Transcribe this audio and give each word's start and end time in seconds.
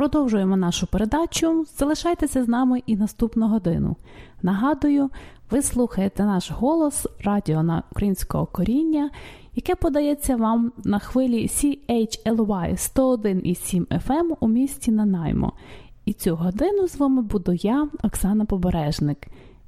Продовжуємо 0.00 0.56
нашу 0.56 0.86
передачу. 0.86 1.66
Залишайтеся 1.76 2.44
з 2.44 2.48
нами 2.48 2.82
і 2.86 2.96
наступну 2.96 3.48
годину. 3.48 3.96
Нагадую, 4.42 5.10
ви 5.50 5.62
слухаєте 5.62 6.24
наш 6.24 6.50
голос 6.50 7.06
радіо 7.24 7.62
на 7.62 7.82
українського 7.92 8.46
коріння, 8.46 9.10
яке 9.54 9.74
подається 9.74 10.36
вам 10.36 10.72
на 10.84 10.98
хвилі 10.98 11.46
CHLY 11.46 12.94
101,7 12.94 13.86
FM 13.86 14.36
у 14.40 14.48
місті 14.48 14.90
Нанаймо. 14.90 15.52
І 16.04 16.12
цю 16.12 16.36
годину 16.36 16.88
з 16.88 16.96
вами 16.96 17.22
буду 17.22 17.52
я, 17.52 17.88
Оксана 18.02 18.44
Побережник. 18.44 19.26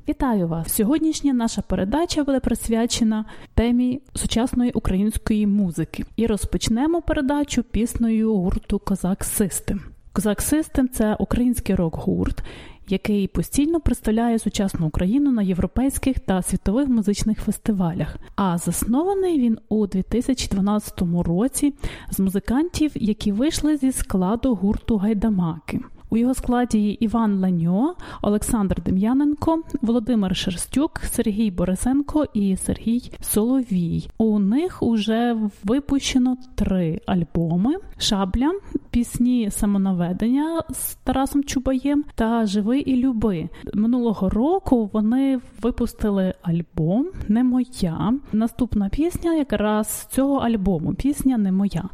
Вітаю 0.08 0.48
вас! 0.48 0.72
Сьогоднішня 0.72 1.32
наша 1.32 1.62
передача 1.62 2.24
буде 2.24 2.40
присвячена 2.40 3.24
темі 3.54 4.00
сучасної 4.14 4.70
української 4.70 5.46
музики. 5.46 6.04
І 6.16 6.26
розпочнемо 6.26 7.02
передачу 7.02 7.62
піснею 7.62 8.34
гурту 8.34 8.78
Козак 8.78 9.24
Систем. 9.24 9.80
Козак 10.12 10.42
Систем 10.42 10.88
це 10.88 11.16
український 11.18 11.74
рок-гурт, 11.74 12.42
який 12.88 13.28
постійно 13.28 13.80
представляє 13.80 14.38
сучасну 14.38 14.86
Україну 14.86 15.32
на 15.32 15.42
європейських 15.42 16.20
та 16.20 16.42
світових 16.42 16.88
музичних 16.88 17.40
фестивалях. 17.40 18.16
А 18.36 18.58
заснований 18.58 19.40
він 19.40 19.58
у 19.68 19.86
2012 19.86 21.02
році 21.26 21.74
з 22.10 22.20
музикантів, 22.20 22.92
які 22.94 23.32
вийшли 23.32 23.76
зі 23.76 23.92
складу 23.92 24.54
гурту 24.54 24.96
Гайдамаки. 24.96 25.80
У 26.12 26.16
його 26.16 26.34
складі 26.34 26.88
Іван 26.90 27.40
Ланьо, 27.40 27.94
Олександр 28.22 28.82
Дем'яненко, 28.82 29.62
Володимир 29.82 30.36
Шерстюк, 30.36 31.00
Сергій 31.10 31.50
Борисенко 31.50 32.26
і 32.34 32.56
Сергій 32.56 33.12
Соловій. 33.20 34.08
У 34.18 34.38
них 34.38 34.82
уже 34.82 35.36
випущено 35.64 36.36
три 36.54 37.00
альбоми: 37.06 37.74
Шабля, 37.98 38.52
пісні 38.90 39.50
самонаведення 39.50 40.62
з 40.70 40.94
Тарасом 40.94 41.44
Чубаєм 41.44 42.04
та 42.14 42.46
Живи 42.46 42.78
і 42.78 42.96
люби. 42.96 43.48
Минулого 43.74 44.28
року 44.28 44.90
вони 44.92 45.40
випустили 45.62 46.34
альбом 46.42 47.06
Не 47.28 47.44
моя. 47.44 48.14
Наступна 48.32 48.88
пісня 48.88 49.34
якраз 49.34 50.08
цього 50.10 50.36
альбому. 50.36 50.94
Пісня 50.94 51.38
Не 51.38 51.52
моя. 51.52 51.84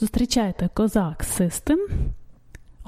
Зустрічайте 0.00 0.68
козак 0.74 1.24
Систем. 1.24 1.78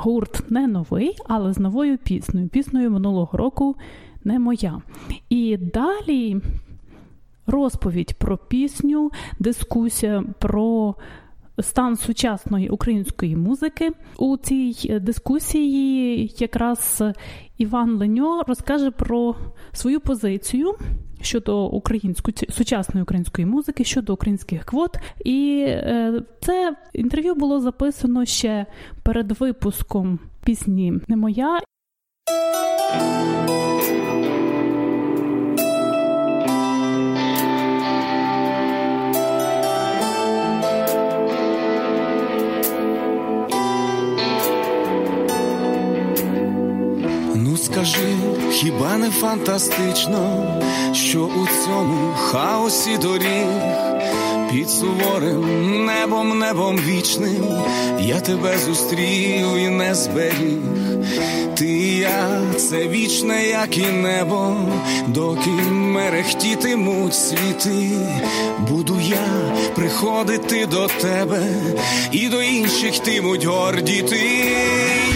Гурт 0.05 0.50
не 0.50 0.67
новий, 0.67 1.17
але 1.28 1.53
з 1.53 1.58
новою 1.58 1.98
піснею. 1.98 2.48
Піснею 2.48 2.91
минулого 2.91 3.39
року 3.39 3.77
не 4.25 4.39
моя. 4.39 4.83
І 5.28 5.56
далі 5.56 6.41
розповідь 7.47 8.14
про 8.14 8.39
пісню, 8.39 9.11
дискусія 9.39 10.25
про 10.39 10.95
стан 11.61 11.97
сучасної 11.97 12.69
української 12.69 13.36
музики. 13.36 13.91
У 14.19 14.36
цій 14.36 14.98
дискусії 15.03 16.34
якраз 16.39 17.03
Іван 17.58 17.97
Леньо 17.97 18.42
розкаже 18.47 18.91
про 18.91 19.36
свою 19.73 20.00
позицію 20.00 20.75
щодо 21.22 21.66
української 21.66 22.36
сучасної 22.50 23.02
української 23.02 23.46
музики, 23.46 23.84
щодо 23.84 24.14
українських 24.14 24.64
квот. 24.64 24.96
І 25.24 25.64
е, 25.68 26.22
це 26.40 26.76
інтерв'ю 26.92 27.34
було 27.34 27.60
записано 27.60 28.24
ще 28.24 28.66
перед 29.02 29.40
випуском 29.40 30.18
пісні 30.44 30.92
Не 31.08 31.16
моя. 31.16 31.60
Не 49.03 49.11
фантастично, 49.11 50.45
що 50.92 51.19
у 51.25 51.47
цьому 51.64 52.14
хаосі 52.17 52.96
доріг. 52.96 53.46
Під 54.52 54.70
суворим 54.70 55.85
небом, 55.86 56.39
небом 56.39 56.79
вічним 56.86 57.45
я 58.01 58.20
тебе 58.20 58.58
зустрів 58.58 59.57
і 59.57 59.68
не 59.68 59.95
зберіг. 59.95 60.58
Ти 61.55 61.67
і 61.67 61.96
я, 61.96 62.41
це 62.57 62.89
вічне, 62.89 63.46
як 63.46 63.79
і 63.79 63.86
небо, 63.86 64.57
доки 65.07 65.51
мерехтітимуть 65.70 67.14
світи, 67.14 67.91
буду 68.68 69.01
я 69.01 69.57
приходити 69.74 70.67
до 70.67 70.86
тебе 70.86 71.42
і 72.12 72.29
до 72.29 72.42
інших 72.42 72.96
йтимуть 72.96 73.45
гордіти 73.45 74.20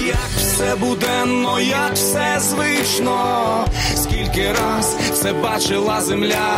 як 0.06 0.45
все 0.56 0.76
буденно, 0.76 1.60
як 1.60 1.94
все 1.94 2.40
звично, 2.40 3.64
скільки 3.94 4.52
раз 4.52 4.96
все 5.12 5.32
бачила 5.32 6.00
земля, 6.00 6.48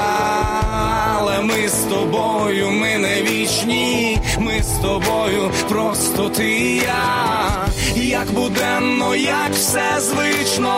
але 1.18 1.40
ми 1.40 1.68
з 1.68 1.84
тобою, 1.84 2.70
ми 2.70 2.98
не 2.98 3.22
вічні, 3.22 4.18
ми 4.38 4.62
з 4.62 4.82
тобою, 4.82 5.50
просто 5.68 6.28
ти 6.28 6.50
і 6.50 6.76
я, 6.76 7.66
як 7.94 8.30
буденно, 8.30 9.16
як 9.16 9.50
все 9.52 10.00
звично, 10.00 10.72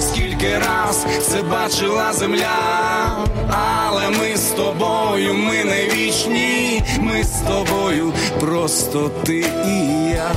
скільки 0.00 0.58
раз 0.58 1.06
все 1.20 1.42
бачила 1.42 2.12
земля, 2.12 3.26
але 3.50 4.10
ми 4.10 4.36
з 4.36 4.50
тобою, 4.50 5.34
ми 5.34 5.64
не 5.64 5.84
вічні, 5.94 6.82
ми 7.00 7.24
з 7.24 7.40
тобою, 7.40 8.12
просто 8.40 9.10
ти 9.24 9.38
і 9.66 10.10
я. 10.10 10.30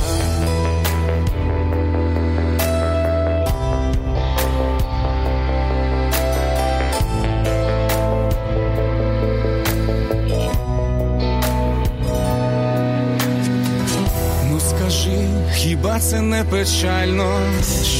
Хіба 15.84 16.00
це 16.00 16.20
не 16.20 16.44
печально, 16.44 17.40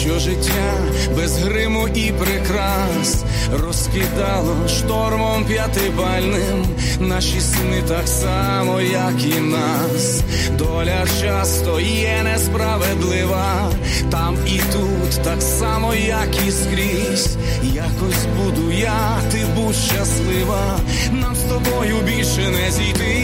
що 0.03 0.19
життя 0.19 0.75
без 1.17 1.39
гриму 1.39 1.89
і 1.89 2.12
прикрас 2.12 3.25
розкидало 3.53 4.69
штормом 4.69 5.45
п'ятибальним 5.45 6.67
наші 7.00 7.41
сни 7.41 7.83
так 7.89 8.09
само, 8.09 8.81
як 8.81 9.25
і 9.37 9.41
нас. 9.41 10.22
Доля 10.59 11.06
часто 11.21 11.81
є 11.81 12.22
несправедлива, 12.25 13.71
там 14.11 14.37
і 14.47 14.61
тут, 14.72 15.25
так 15.25 15.43
само, 15.43 15.95
як 15.95 16.28
і 16.49 16.51
скрізь. 16.51 17.37
Якось 17.62 18.27
буду 18.37 18.72
я, 18.72 19.21
ти 19.33 19.39
будь 19.56 19.75
щаслива, 19.75 20.78
нам 21.12 21.37
з 21.37 21.41
тобою 21.41 21.97
більше 22.06 22.51
не 22.51 22.71
зійтись, 22.71 23.23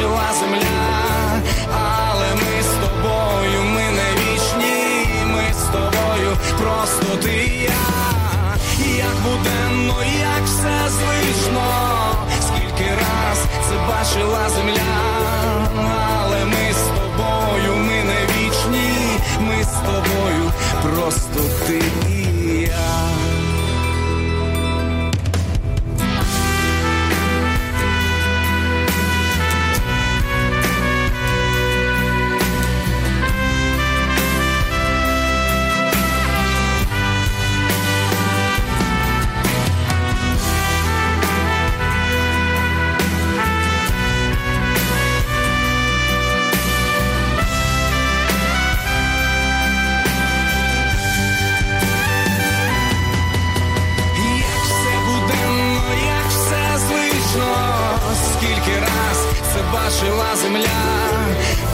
це 0.00 0.32
земля, 0.40 1.42
але 1.72 2.34
ми 2.34 2.62
з 2.62 2.72
тобою, 2.84 3.62
ми 3.64 3.82
не 3.82 4.10
вічні, 4.20 5.06
ми 5.26 5.54
з 5.54 5.64
тобою, 5.72 6.36
просто 6.58 7.16
ти 7.22 7.32
і 7.32 7.62
я, 7.62 8.96
як 8.96 9.14
буденно, 9.24 9.94
як 10.20 10.44
все 10.44 10.88
звично, 10.88 11.62
скільки 12.40 12.90
раз 12.90 13.38
це 13.68 13.74
бачила 13.88 14.48
земля, 14.48 15.00
але 16.20 16.44
ми 16.44 16.72
з 16.72 16.98
тобою, 16.98 17.76
ми 17.76 18.04
не 18.04 18.20
вічні, 18.26 19.20
ми 19.40 19.64
з 19.64 19.74
тобою, 19.86 20.52
просто 20.82 21.49
бачила 60.00 60.36
земля, 60.36 60.68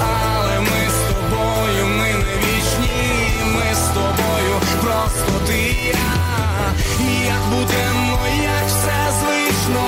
але 0.00 0.60
ми 0.60 0.90
з 0.90 1.14
тобою, 1.14 1.86
ми 1.86 2.04
не 2.04 2.36
вічні, 2.36 3.30
ми 3.54 3.74
з 3.74 3.88
тобою, 3.88 4.60
просто 4.80 5.46
ти 5.46 5.58
і 5.58 5.86
я, 5.86 7.24
як 7.24 7.42
будемо, 7.50 8.18
як 8.42 8.66
все 8.66 9.12
звично, 9.20 9.82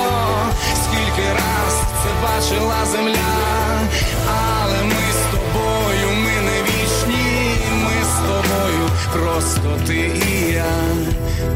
скільки 0.83 1.29
раз 1.33 1.83
це 2.03 2.09
бачила 2.23 2.85
земля, 2.85 3.58
просто 9.39 9.77
ти 9.87 9.95
і 9.95 10.51
я. 10.53 10.65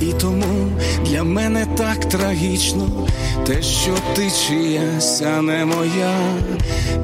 І 0.02 0.14
тому 0.14 0.72
для 1.02 1.24
мене 1.24 1.66
так 1.78 2.06
трагічно, 2.06 3.08
те, 3.48 3.62
що 3.62 3.96
ти 4.16 4.32
чиясь, 4.32 5.22
а 5.22 5.42
не 5.42 5.66
моя. 5.66 6.18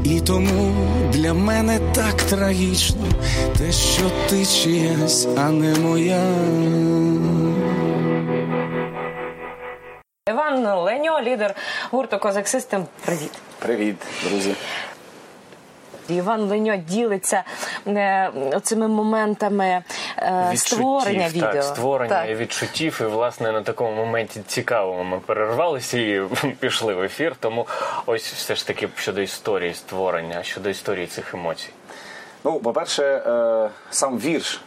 І 0.04 0.22
тому 0.22 0.74
для 1.14 1.34
мене 1.34 1.80
так 1.96 2.16
трагічно, 2.16 3.06
те, 3.58 3.72
що 3.72 4.04
ти 4.30 4.46
чиясь, 4.46 5.28
а 5.38 5.50
не 5.50 5.76
моя. 5.80 6.24
Іван 10.30 10.66
Леньо, 10.84 11.22
лідер 11.22 11.56
гурту 11.92 12.20
Козак 12.20 12.48
Систем. 12.48 12.86
Привіт. 13.06 13.32
Привіт, 13.60 13.96
друзі. 14.30 14.56
Іван 16.10 16.42
Леньо 16.42 16.76
ділиться 16.76 17.44
е, 17.88 18.32
цими 18.64 18.88
моментами 18.88 19.84
е, 20.22 20.58
створення 20.58 21.28
Відчуттів, 21.28 21.48
відео. 21.48 21.54
Так, 21.54 21.64
створення 21.64 22.10
Так. 22.10 22.30
і 22.30 22.36
відчуттів. 22.36 23.00
І 23.02 23.06
власне 23.06 23.52
на 23.52 23.62
такому 23.62 23.96
моменті 23.96 24.42
цікавому 24.48 25.04
ми 25.04 25.20
перервалися 25.20 25.98
і 25.98 26.24
пішли 26.60 26.94
в 26.94 27.04
ефір. 27.04 27.36
Тому 27.40 27.68
ось 28.06 28.34
все 28.34 28.56
ж 28.56 28.68
таки 28.68 28.90
щодо 28.96 29.22
історії 29.22 29.74
створення, 29.74 30.44
щодо 30.44 30.70
історії 30.70 31.08
цих 31.08 31.34
емоцій. 31.34 31.70
Ну, 32.44 32.60
по-перше, 32.60 33.04
е, 33.04 33.70
сам 33.92 34.20
вірш 34.20 34.62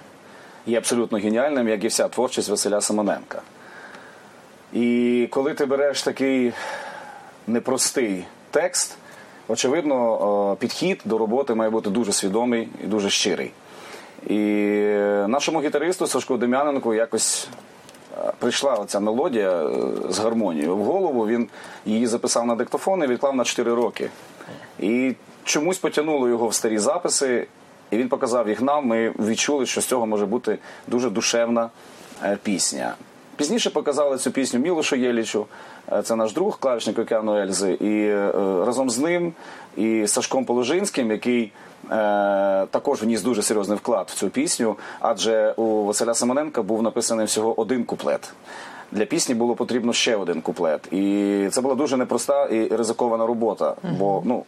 є 0.67 0.79
абсолютно 0.79 1.19
геніальним, 1.19 1.69
як 1.69 1.85
і 1.85 1.89
вся 1.89 2.09
творчість 2.09 2.49
Василя 2.49 2.81
Симоненка. 2.81 3.43
І 4.73 5.29
коли 5.31 5.55
ти 5.55 5.67
береш 5.67 6.03
такий 6.03 6.53
непростий 7.47 8.25
текст, 8.51 8.97
очевидно, 9.49 10.53
е, 10.53 10.57
підхід 10.61 11.01
до 11.05 11.19
роботи 11.19 11.55
має 11.55 11.71
бути 11.71 11.91
дуже 11.91 12.13
свідомий 12.13 12.69
і 12.85 12.87
дуже 12.87 13.11
щирий. 13.11 13.53
І 14.27 14.37
нашому 15.29 15.63
гітаристу 15.63 16.07
Сашку 16.07 16.37
Дем'яненку 16.37 16.95
якось 16.95 17.49
е, 18.19 18.33
прийшла 18.39 18.75
оця 18.75 19.01
мелодія 19.01 19.65
е, 19.65 19.71
з 20.09 20.19
гармонією 20.19 20.77
в 20.77 20.85
голову. 20.85 21.27
Він 21.27 21.49
її 21.87 22.07
записав 22.07 22.47
на 22.47 22.55
диктофон 22.55 23.03
і 23.03 23.07
відклав 23.07 23.37
на 23.37 23.45
4 23.45 23.75
роки. 23.75 24.11
І 24.81 25.15
чомусь 25.45 25.79
потягнуло 25.79 26.29
його 26.29 26.49
в 26.49 26.55
старі 26.55 26.79
записи, 26.79 27.47
і 27.91 27.97
він 27.97 28.09
показав 28.09 28.49
їх 28.49 28.63
нам. 28.63 28.87
Ми 28.87 29.13
відчули, 29.19 29.67
що 29.67 29.81
з 29.81 29.87
цього 29.87 30.07
може 30.07 30.27
бути 30.27 30.59
дуже 30.87 31.11
душевна 31.11 31.71
е, 32.25 32.39
пісня. 32.43 32.95
Пізніше 33.43 33.71
показали 33.71 34.19
цю 34.19 34.31
пісню 34.31 34.61
Мілошу 34.61 34.97
Єлічу, 34.97 35.47
е, 35.93 36.03
це 36.03 36.17
наш 36.17 36.33
друг, 36.33 36.59
клавішник 36.59 36.99
океану 36.99 37.37
Ельзи, 37.37 37.73
і 37.73 38.05
е, 38.07 38.33
разом 38.67 38.91
з 38.91 38.99
ним 38.99 39.33
і 39.77 40.07
Сашком 40.07 40.45
Положинським, 40.45 41.11
який 41.11 41.43
е, 41.45 41.51
також 42.71 43.03
вніс 43.03 43.23
дуже 43.23 43.43
серйозний 43.43 43.79
вклад 43.79 44.09
в 44.11 44.15
цю 44.15 44.29
пісню, 44.29 44.77
адже 45.01 45.53
у 45.57 45.85
Василя 45.85 46.15
Симоненка 46.15 46.63
був 46.63 46.83
написаний 46.83 47.27
всього 47.27 47.61
один 47.61 47.85
куплет. 47.85 48.33
Для 48.93 49.05
пісні 49.05 49.35
було 49.35 49.55
потрібно 49.55 49.93
ще 49.93 50.17
один 50.17 50.41
куплет. 50.41 50.93
І 50.93 51.49
це 51.53 51.61
була 51.61 51.75
дуже 51.75 51.97
непроста 51.97 52.47
і 52.47 52.69
ризикована 52.69 53.27
робота. 53.27 53.75
Бо 53.99 54.23
ну 54.25 54.45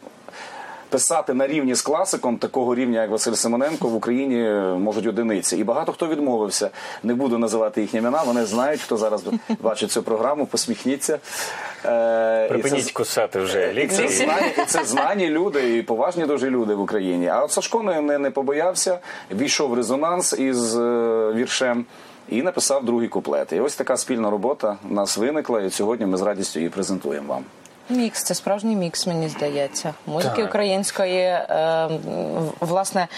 писати 0.95 1.35
на 1.35 1.47
рівні 1.47 1.75
з 1.75 1.83
класиком 1.83 2.37
такого 2.39 2.75
рівня, 2.75 3.03
як 3.03 3.11
Василь 3.11 3.33
Симоненко, 3.33 3.89
в 3.89 3.95
Україні 3.95 4.39
можуть 4.79 5.07
одиниці. 5.07 5.57
І 5.57 5.65
багато 5.65 5.93
хто 5.93 6.07
відмовився. 6.07 6.71
Не 7.03 7.15
буду 7.15 7.39
називати 7.39 7.81
їхні 7.81 7.99
імена. 7.99 8.23
Вони 8.23 8.45
знають, 8.45 8.81
хто 8.81 8.97
зараз 8.97 9.25
бачить 9.61 9.91
цю 9.91 10.03
програму, 10.03 10.47
посміхніться. 10.47 11.19
Е, 11.85 12.45
і 12.47 12.49
Припиніть 12.49 12.85
це- 12.85 12.93
кусати 12.93 13.41
вже 13.41 13.75
і 13.83 13.87
це, 13.87 14.09
знані, 14.09 14.47
і 14.59 14.65
це 14.67 14.85
знані 14.85 15.31
люди 15.31 15.77
і 15.77 15.83
поважні 15.83 16.27
дуже 16.27 16.51
люди 16.51 16.75
в 16.75 16.81
Україні. 16.81 17.27
А 17.29 17.45
от 17.45 17.51
Сашко 17.51 17.83
не, 17.83 18.01
не, 18.01 18.19
не 18.19 18.31
побоявся, 18.31 18.99
війшов 19.31 19.71
в 19.71 19.75
резонанс 19.75 20.33
із 20.33 20.77
е, 20.77 21.33
віршем 21.35 21.85
і 22.29 22.43
написав 22.43 22.85
другий 22.85 23.09
куплет. 23.09 23.53
І 23.53 23.61
ось 23.61 23.75
така 23.75 23.97
спільна 23.97 24.31
робота 24.31 24.77
в 24.89 24.93
нас 24.93 25.19
виникла, 25.19 25.61
і 25.61 25.71
сьогодні 25.71 26.07
ми 26.07 26.17
з 26.17 26.23
радістю 26.23 26.59
її 26.59 26.71
презентуємо 26.71 27.35
вам. 27.35 27.45
Мікс, 27.89 28.23
це 28.23 28.35
справжній 28.35 28.77
мікс, 28.77 29.07
мені 29.07 29.29
здається. 29.29 29.95
Музики 30.07 30.37
Так. 30.37 30.49
української, 30.49 31.19
е, 31.21 31.89
власне, 32.61 33.09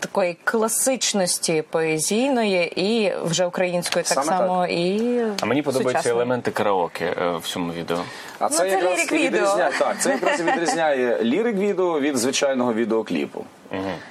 такої 0.00 0.36
класичності 0.44 1.64
поезійної 1.70 2.72
і 2.82 3.12
вже 3.24 3.46
української 3.46 4.04
так 4.04 4.14
Саме 4.24 4.26
само. 4.38 4.66
І 4.66 5.20
А 5.40 5.46
мені 5.46 5.62
подобаються 5.62 5.90
сучасної. 5.98 6.16
елементи 6.16 6.50
караоке 6.50 7.04
е, 7.04 7.36
в 7.36 7.42
цьому 7.46 7.72
відео. 7.72 7.98
А 8.38 8.44
Ну, 8.44 8.48
це 8.50 8.68
якраз 8.68 8.92
лірик 8.98 9.12
відео. 9.12 9.26
відрізняє, 9.40 9.70
так, 9.78 9.96
це 10.00 10.10
якраз 10.10 10.40
відрізняє 10.40 11.18
лірик 11.22 11.56
відео 11.56 12.00
від 12.00 12.16
звичайного 12.16 12.74
відеокліпу. 12.74 13.44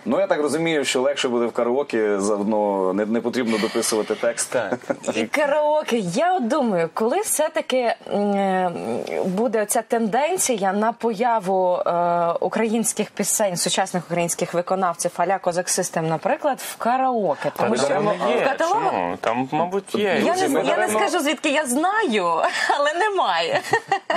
Ну 0.05 0.19
я 0.19 0.27
так 0.27 0.41
розумію, 0.41 0.85
що 0.85 1.01
легше 1.01 1.29
буде 1.29 1.45
в 1.45 1.51
караоке, 1.51 2.19
заодно 2.19 2.93
не, 2.93 3.05
не 3.05 3.21
потрібно 3.21 3.57
дописувати 3.57 4.15
текст. 4.15 4.51
Так. 4.51 4.79
І 5.15 5.23
караоке. 5.23 5.97
Я 5.97 6.35
от 6.35 6.47
думаю, 6.47 6.89
коли 6.93 7.19
все-таки 7.21 7.77
е, 7.77 8.71
буде 9.25 9.65
ця 9.65 9.81
тенденція 9.81 10.73
на 10.73 10.91
появу 10.91 11.75
е, 11.75 11.91
українських 12.39 13.09
пісень, 13.09 13.57
сучасних 13.57 14.03
українських 14.05 14.53
виконавців, 14.53 15.11
аля 15.17 15.37
Козак 15.37 15.69
Систем, 15.69 16.07
наприклад, 16.07 16.59
в 16.59 16.75
караоке. 16.75 17.51
Тому 17.57 17.77
що 17.77 17.85
в 17.85 18.57
Чому? 18.59 19.17
Там, 19.21 19.49
мабуть, 19.51 19.95
є. 19.95 20.21
я 20.25 20.33
Друзі, 20.33 20.47
не, 20.47 20.63
я 20.63 20.77
не 20.77 20.87
скажу, 20.87 21.19
звідки 21.19 21.49
я 21.49 21.65
знаю, 21.65 22.25
але 22.79 22.93
немає. 22.93 23.61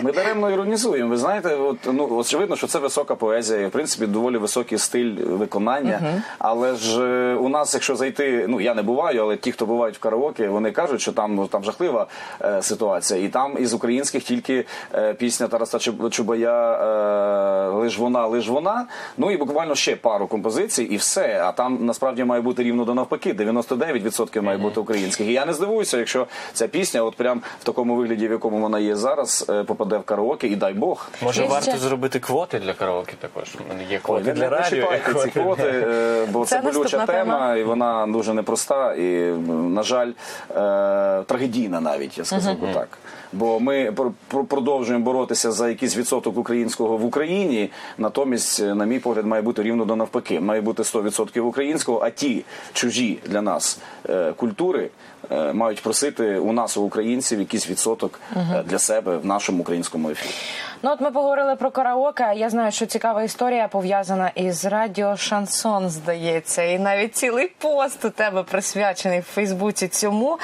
Ми 0.02 0.12
даремно 0.12 0.50
іронізуємо. 0.50 1.10
Ви 1.10 1.16
знаєте, 1.16 1.54
от 1.54 1.76
ну 1.84 2.16
очевидно, 2.16 2.56
що 2.56 2.66
це 2.66 2.78
висока 2.78 3.14
поезія, 3.14 3.60
і, 3.60 3.66
в 3.66 3.70
принципі, 3.70 4.06
доволі 4.06 4.36
високий 4.38 4.78
стиль 4.78 5.14
виконання. 5.28 6.22
Але 6.38 6.74
ж 6.74 7.02
е, 7.04 7.34
у 7.34 7.48
нас, 7.48 7.74
якщо 7.74 7.96
зайти, 7.96 8.44
ну 8.48 8.60
я 8.60 8.74
не 8.74 8.82
буваю, 8.82 9.22
але 9.22 9.36
ті, 9.36 9.52
хто 9.52 9.66
бувають 9.66 9.96
в 9.96 10.00
караоке, 10.00 10.48
вони 10.48 10.70
кажуть, 10.70 11.00
що 11.00 11.12
там 11.12 11.34
ну, 11.34 11.46
там 11.46 11.64
жахлива 11.64 12.06
е, 12.44 12.62
ситуація. 12.62 13.24
І 13.24 13.28
там 13.28 13.56
із 13.60 13.74
українських 13.74 14.22
тільки 14.24 14.64
е, 14.94 15.14
пісня 15.14 15.48
Тараса 15.48 15.78
Чуб- 15.78 16.10
Чубая 16.10 16.72
е, 16.72 17.68
Лиш 17.68 17.98
вона, 17.98 18.26
лиш 18.26 18.48
вона. 18.48 18.86
Ну 19.16 19.30
і 19.30 19.36
буквально 19.36 19.74
ще 19.74 19.96
пару 19.96 20.26
композицій, 20.26 20.84
і 20.84 20.96
все. 20.96 21.40
А 21.44 21.52
там 21.52 21.78
насправді 21.86 22.24
має 22.24 22.42
бути 22.42 22.62
рівно 22.62 22.84
до 22.84 22.94
навпаки. 22.94 23.32
99% 23.32 24.42
має 24.42 24.58
бути 24.58 24.80
українських. 24.80 25.26
І 25.26 25.32
я 25.32 25.46
не 25.46 25.52
здивуюся, 25.52 25.98
якщо 25.98 26.26
ця 26.52 26.68
пісня, 26.68 27.02
от 27.02 27.16
прям 27.16 27.42
в 27.60 27.64
такому 27.64 27.96
вигляді, 27.96 28.28
в 28.28 28.30
якому 28.30 28.58
вона 28.58 28.78
є 28.78 28.96
зараз, 28.96 29.46
е, 29.50 29.64
попаде 29.64 29.98
в 29.98 30.02
караоке, 30.02 30.46
і 30.48 30.56
дай 30.56 30.74
Бог. 30.74 31.08
Може, 31.22 31.42
Є 31.42 31.48
варто 31.48 31.70
ще- 31.70 31.78
зробити 31.80 32.20
квоти 32.20 32.58
для 32.58 32.72
караоке 32.72 33.12
також. 33.20 33.44
У 33.66 33.68
мене 33.68 33.84
є 33.90 33.98
квоти 33.98 34.24
не, 34.24 34.32
для 34.32 34.48
радіо. 34.48 34.88
І 35.26 35.30
квоти, 35.30 35.62
е, 35.62 36.26
бо 36.32 36.44
це, 36.44 36.56
Це 36.62 36.72
болюча 36.72 37.06
тема, 37.06 37.06
тема. 37.06 37.56
і 37.56 37.64
вона 37.64 38.06
дуже 38.06 38.34
непроста, 38.34 38.94
і, 38.94 39.32
на 39.48 39.82
жаль, 39.82 40.08
е, 40.08 41.22
трагедійна 41.26 41.80
навіть, 41.80 42.18
я 42.18 42.24
сказав 42.24 42.58
би 42.60 42.66
так. 42.74 42.88
Бо 43.32 43.60
ми 43.60 43.90
пр- 43.90 44.12
пр- 44.32 44.44
продовжуємо 44.44 45.04
боротися 45.04 45.52
за 45.52 45.68
якийсь 45.68 45.96
відсоток 45.96 46.38
українського 46.38 46.96
в 46.96 47.04
Україні. 47.04 47.70
Натомість, 47.98 48.60
е, 48.60 48.74
на 48.74 48.84
мій 48.84 48.98
погляд, 48.98 49.26
має 49.26 49.42
бути 49.42 49.62
рівно 49.62 49.84
до 49.84 49.96
навпаки. 49.96 50.40
Має 50.40 50.60
бути 50.60 50.82
100% 50.82 51.40
українського, 51.40 52.00
а 52.04 52.10
ті 52.10 52.44
чужі 52.72 53.18
для 53.26 53.42
нас 53.42 53.78
е, 54.08 54.32
культури 54.36 54.90
мають 55.30 55.82
просити 55.82 56.38
у 56.38 56.52
нас, 56.52 56.76
у 56.76 56.82
українців, 56.82 57.38
якийсь 57.40 57.70
відсоток 57.70 58.20
е, 58.36 58.62
для 58.66 58.78
себе 58.78 59.16
в 59.16 59.26
нашому 59.26 59.60
українському 59.62 60.10
ефірі. 60.10 60.34
Ну 60.82 60.90
от 60.90 61.00
ми 61.00 61.10
поговорили 61.10 61.56
про 61.56 61.70
караоке. 61.70 62.32
Я 62.36 62.50
знаю, 62.50 62.72
що 62.72 62.86
цікава 62.86 63.22
історія 63.22 63.68
пов'язана 63.68 64.30
із 64.34 64.64
радіо 64.64 65.16
Шансон, 65.16 65.88
здається, 65.90 66.62
і 66.62 66.78
навіть 66.78 67.16
цілий 67.16 67.48
пост 67.58 68.04
у 68.04 68.10
тебе 68.10 68.42
присвячений 68.42 69.20
в 69.20 69.22
Фейсбуці 69.22 69.88
цьому. 69.88 70.38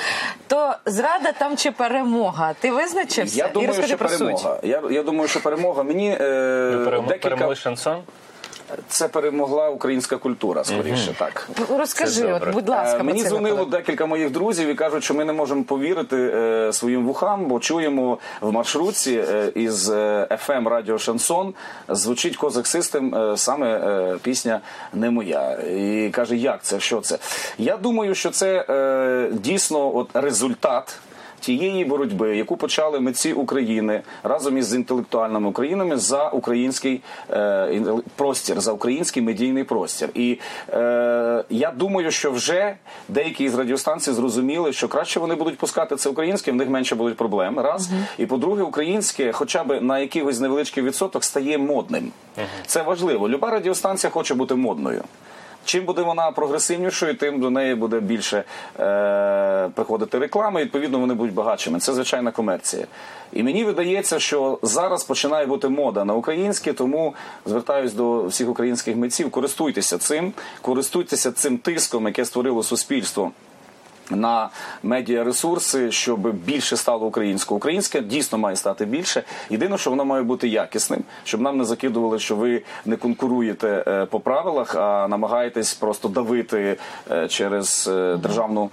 То 0.46 0.74
зрада 0.86 1.32
там 1.38 1.56
чи 1.56 1.70
перемога? 1.70 2.54
Ти 2.60 2.70
визначився? 2.72 3.38
Я 3.38 3.48
думаю, 3.48 3.68
розкажи 3.68 3.88
що 3.88 3.98
про 3.98 4.08
суть. 4.08 4.18
перемога. 4.18 4.58
Я, 4.62 4.82
я 4.90 5.02
думаю, 5.02 5.28
що 5.28 5.40
перемога. 5.42 5.82
Мені 5.82 6.10
е, 6.10 6.16
перем- 6.20 7.06
декілька 7.06 7.28
перемогли 7.28 7.54
шансон? 7.56 7.96
Це 8.88 9.08
перемогла 9.08 9.68
українська 9.68 10.16
культура, 10.16 10.64
скоріше 10.64 11.14
так. 11.18 11.48
Розкажи, 11.78 12.32
от, 12.32 12.52
будь 12.52 12.68
ласка, 12.68 12.98
Е, 13.00 13.02
Мені 13.02 13.24
дзвонило 13.24 13.64
декілька 13.64 14.06
моїх 14.06 14.30
друзів 14.30 14.68
і 14.68 14.74
кажуть, 14.74 15.04
що 15.04 15.14
ми 15.14 15.24
не 15.24 15.32
можемо 15.32 15.64
повірити 15.64 16.16
е, 16.16 16.72
своїм 16.72 17.06
вухам, 17.06 17.46
бо 17.46 17.60
чуємо 17.60 18.18
в 18.40 18.52
маршрутці 18.52 19.24
е, 19.28 19.52
із 19.54 19.90
е, 19.90 20.26
FM 20.48 20.68
Радіо 20.68 20.98
Шансон 20.98 21.54
звучить 21.88 22.36
Козак 22.36 22.66
Систем, 22.66 23.14
е, 23.14 23.36
саме 23.36 23.66
е, 23.76 24.16
пісня 24.22 24.60
не 24.92 25.10
моя. 25.10 25.52
І 25.52 26.10
каже, 26.12 26.36
як 26.36 26.62
це? 26.62 26.80
Що 26.80 27.00
це? 27.00 27.18
Я 27.58 27.76
думаю, 27.76 28.14
що 28.14 28.30
це 28.30 28.64
е, 28.68 29.28
дійсно 29.32 29.96
от 29.96 30.08
результат. 30.14 30.98
Тієї 31.44 31.84
боротьби, 31.84 32.36
яку 32.36 32.56
почали 32.56 33.00
митці 33.00 33.32
України 33.32 34.02
разом 34.22 34.58
із 34.58 34.74
інтелектуальними 34.74 35.48
Українами 35.48 35.96
за 35.96 36.28
український 36.28 37.02
е, 37.30 37.82
простір, 38.16 38.60
за 38.60 38.72
український 38.72 39.22
медійний 39.22 39.64
простір. 39.64 40.08
І 40.14 40.38
е, 40.68 41.44
я 41.50 41.70
думаю, 41.70 42.10
що 42.10 42.32
вже 42.32 42.76
деякі 43.08 43.48
з 43.48 43.54
радіостанцій 43.54 44.12
зрозуміли, 44.12 44.72
що 44.72 44.88
краще 44.88 45.20
вони 45.20 45.34
будуть 45.34 45.58
пускати 45.58 45.96
це 45.96 46.08
українське, 46.08 46.52
в 46.52 46.54
них 46.54 46.68
менше 46.68 46.94
будуть 46.94 47.16
проблем. 47.16 47.58
Раз 47.58 47.90
і 48.18 48.26
по-друге, 48.26 48.62
українське, 48.62 49.32
хоча 49.32 49.64
б 49.64 49.80
на 49.80 49.98
якихось 49.98 50.40
невеличкий 50.40 50.82
відсоток, 50.82 51.24
стає 51.24 51.58
модним. 51.58 52.12
Це 52.66 52.82
важливо. 52.82 53.28
Люба 53.28 53.50
радіостанція 53.50 54.10
хоче 54.10 54.34
бути 54.34 54.54
модною. 54.54 55.04
Чим 55.64 55.84
буде 55.84 56.02
вона 56.02 56.30
прогресивнішою, 56.30 57.14
тим 57.14 57.40
до 57.40 57.50
неї 57.50 57.74
буде 57.74 58.00
більше 58.00 58.44
е, 58.80 59.68
приходити 59.74 60.18
реклами. 60.18 60.60
і, 60.60 60.64
Відповідно, 60.64 60.98
вони 60.98 61.14
будуть 61.14 61.34
багатшими. 61.34 61.78
Це 61.78 61.94
звичайна 61.94 62.30
комерція. 62.30 62.86
І 63.32 63.42
мені 63.42 63.64
видається, 63.64 64.18
що 64.18 64.58
зараз 64.62 65.04
починає 65.04 65.46
бути 65.46 65.68
мода 65.68 66.04
на 66.04 66.14
українське, 66.14 66.72
тому 66.72 67.14
звертаюсь 67.46 67.92
до 67.92 68.24
всіх 68.24 68.48
українських 68.48 68.96
митців. 68.96 69.30
Користуйтеся 69.30 69.98
цим, 69.98 70.32
користуйтеся 70.62 71.32
цим 71.32 71.58
тиском, 71.58 72.06
яке 72.06 72.24
створило 72.24 72.62
суспільство 72.62 73.32
на 74.10 74.50
медіаресурси, 74.82 75.92
щоб 75.92 76.32
більше 76.32 76.76
стало 76.76 77.06
українською. 77.06 77.56
Українське 77.56 78.00
дійсно 78.00 78.38
має 78.38 78.56
стати 78.56 78.84
більше. 78.84 79.22
Єдине, 79.50 79.78
що 79.78 79.90
воно 79.90 80.04
має 80.04 80.22
бути 80.22 80.48
якісним, 80.48 81.04
щоб 81.24 81.40
нам 81.40 81.58
не 81.58 81.64
закидували, 81.64 82.18
що 82.18 82.36
ви 82.36 82.62
не 82.84 82.96
конкуруєте 82.96 83.84
е, 83.86 84.06
по 84.06 84.20
правилах, 84.20 84.76
а 84.76 85.08
намагаєтесь 85.08 85.74
просто 85.74 86.08
давити 86.08 86.76
е, 87.10 87.28
через 87.28 87.90
е, 87.92 88.16
державну 88.16 88.70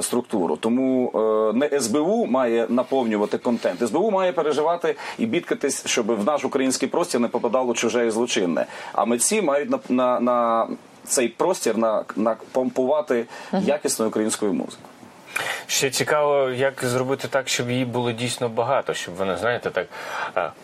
структуру. 0.00 0.56
Тому 0.56 1.12
не 1.54 1.80
СБУ 1.80 2.26
має 2.26 2.66
наповнювати 2.68 3.38
контент. 3.38 3.88
СБУ 3.88 4.10
має 4.10 4.32
переживати 4.32 4.94
і 5.18 5.26
бідкатись, 5.26 5.86
щоб 5.86 6.06
в 6.06 6.24
наш 6.24 6.44
український 6.44 6.88
простір 6.88 7.20
не 7.20 7.28
попадало 7.28 7.74
чуже 7.74 8.06
і 8.06 8.10
злочинне. 8.10 8.66
А 8.92 9.04
митці 9.04 9.42
мають 9.42 9.70
на 9.70 9.78
на, 9.88 10.20
на 10.20 10.66
цей 11.08 11.28
простір 11.28 11.78
на, 11.78 12.04
на 12.16 12.36
помпувати 12.52 13.26
якісною 13.52 14.08
українською 14.08 14.52
музикою. 14.52 14.88
Ще 15.66 15.90
цікаво, 15.90 16.50
як 16.50 16.84
зробити 16.84 17.28
так, 17.28 17.48
щоб 17.48 17.70
її 17.70 17.84
було 17.84 18.12
дійсно 18.12 18.48
багато, 18.48 18.94
щоб 18.94 19.14
вони, 19.14 19.36
знаєте, 19.36 19.70
так 19.70 19.86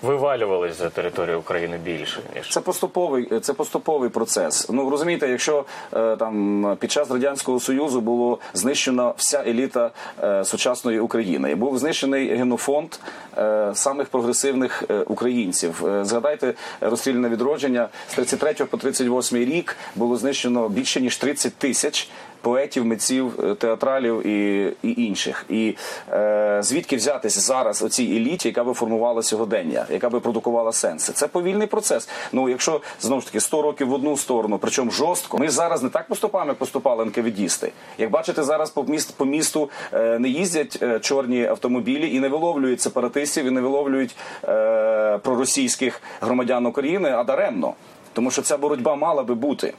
вивалювались 0.02 0.78
за 0.78 0.90
територію 0.90 1.38
України 1.38 1.78
більше 1.78 2.20
ніж 2.36 2.50
це 2.50 2.60
поступовий, 2.60 3.40
це 3.40 3.52
поступовий 3.52 4.10
процес. 4.10 4.70
Ну 4.70 4.90
розумієте, 4.90 5.28
якщо 5.28 5.64
е, 5.92 6.16
там 6.16 6.76
під 6.80 6.92
час 6.92 7.10
радянського 7.10 7.60
союзу 7.60 8.00
було 8.00 8.38
знищена 8.54 9.14
вся 9.16 9.44
еліта 9.46 9.90
е, 10.22 10.44
сучасної 10.44 11.00
України, 11.00 11.54
був 11.54 11.78
знищений 11.78 12.36
генофонд 12.36 12.94
е, 13.38 13.70
самих 13.74 14.08
прогресивних 14.08 14.84
українців. 15.06 15.84
Згадайте 16.02 16.54
розстріляне 16.80 17.28
відродження 17.28 17.88
з 18.08 18.14
33 18.14 18.54
по 18.54 18.76
38 18.76 19.38
рік 19.38 19.76
було 19.94 20.16
знищено 20.16 20.68
більше 20.68 21.00
ніж 21.00 21.16
30 21.16 21.54
тисяч 21.54 22.08
поетів, 22.44 22.84
митців, 22.84 23.44
е, 23.44 23.54
театралів 23.54 24.26
і 24.26 24.64
і 24.82 25.02
інших. 25.02 25.44
І 25.48 25.76
е, 26.12 26.58
звідки 26.62 26.96
взятися 26.96 27.40
зараз 27.40 27.82
оцій 27.82 28.02
еліті, 28.02 28.48
яка 28.48 28.64
би 28.64 28.74
формувала 28.74 29.22
сьогодення, 29.22 29.86
яка 29.90 30.10
би 30.10 30.20
продукувала 30.20 30.72
сенси? 30.72 31.12
Це 31.12 31.28
повільний 31.28 31.66
процес. 31.66 32.08
Ну 32.32 32.48
якщо 32.48 32.80
знову 33.00 33.20
ж 33.20 33.26
таки 33.26 33.40
100 33.40 33.62
років 33.62 33.88
в 33.88 33.92
одну 33.92 34.16
сторону, 34.16 34.58
причому 34.58 34.90
жорстко, 34.90 35.38
ми 35.38 35.48
зараз 35.48 35.82
не 35.82 35.88
так 35.88 36.08
поступаємо, 36.08 36.50
як 36.50 36.58
поступали 36.58 37.04
НКВДісти. 37.04 37.72
Як 37.98 38.10
бачите, 38.10 38.42
зараз 38.42 38.70
по 38.70 38.82
місту 38.82 39.14
по 39.16 39.24
місту 39.24 39.70
е, 39.92 40.18
не 40.18 40.28
їздять 40.28 40.78
е, 40.82 41.00
чорні 41.00 41.46
автомобілі 41.46 42.14
і 42.14 42.20
не 42.20 42.28
виловлюють 42.28 42.80
сепаратистів, 42.80 43.46
і 43.46 43.50
не 43.50 43.60
виловлюють 43.60 44.16
е, 44.48 45.18
проросійських 45.18 46.02
громадян 46.20 46.66
України, 46.66 47.10
а 47.10 47.24
даремно. 47.24 47.74
Тому 48.12 48.30
що 48.30 48.42
ця 48.42 48.56
боротьба 48.58 48.94
мала 48.96 49.22
би 49.22 49.34
бути. 49.34 49.74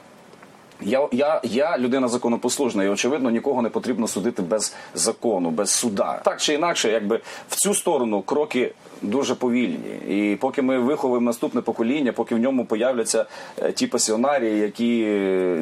Я 0.80 1.08
я, 1.12 1.40
я 1.44 1.78
людина 1.78 2.08
законопослужна, 2.08 2.84
і 2.84 2.88
очевидно 2.88 3.30
нікого 3.30 3.62
не 3.62 3.68
потрібно 3.68 4.08
судити 4.08 4.42
без 4.42 4.74
закону, 4.94 5.50
без 5.50 5.70
суда. 5.70 6.20
Так 6.24 6.40
чи 6.40 6.54
інакше, 6.54 6.90
якби 6.90 7.20
в 7.48 7.56
цю 7.56 7.74
сторону 7.74 8.22
кроки 8.22 8.72
дуже 9.02 9.34
повільні. 9.34 9.94
І 10.08 10.36
поки 10.36 10.62
ми 10.62 10.78
виховуємо 10.78 11.26
наступне 11.26 11.60
покоління, 11.60 12.12
поки 12.12 12.34
в 12.34 12.38
ньому 12.38 12.64
появляться 12.64 13.26
е, 13.62 13.72
ті 13.72 13.86
пасіонарії, 13.86 14.58
які 14.60 15.04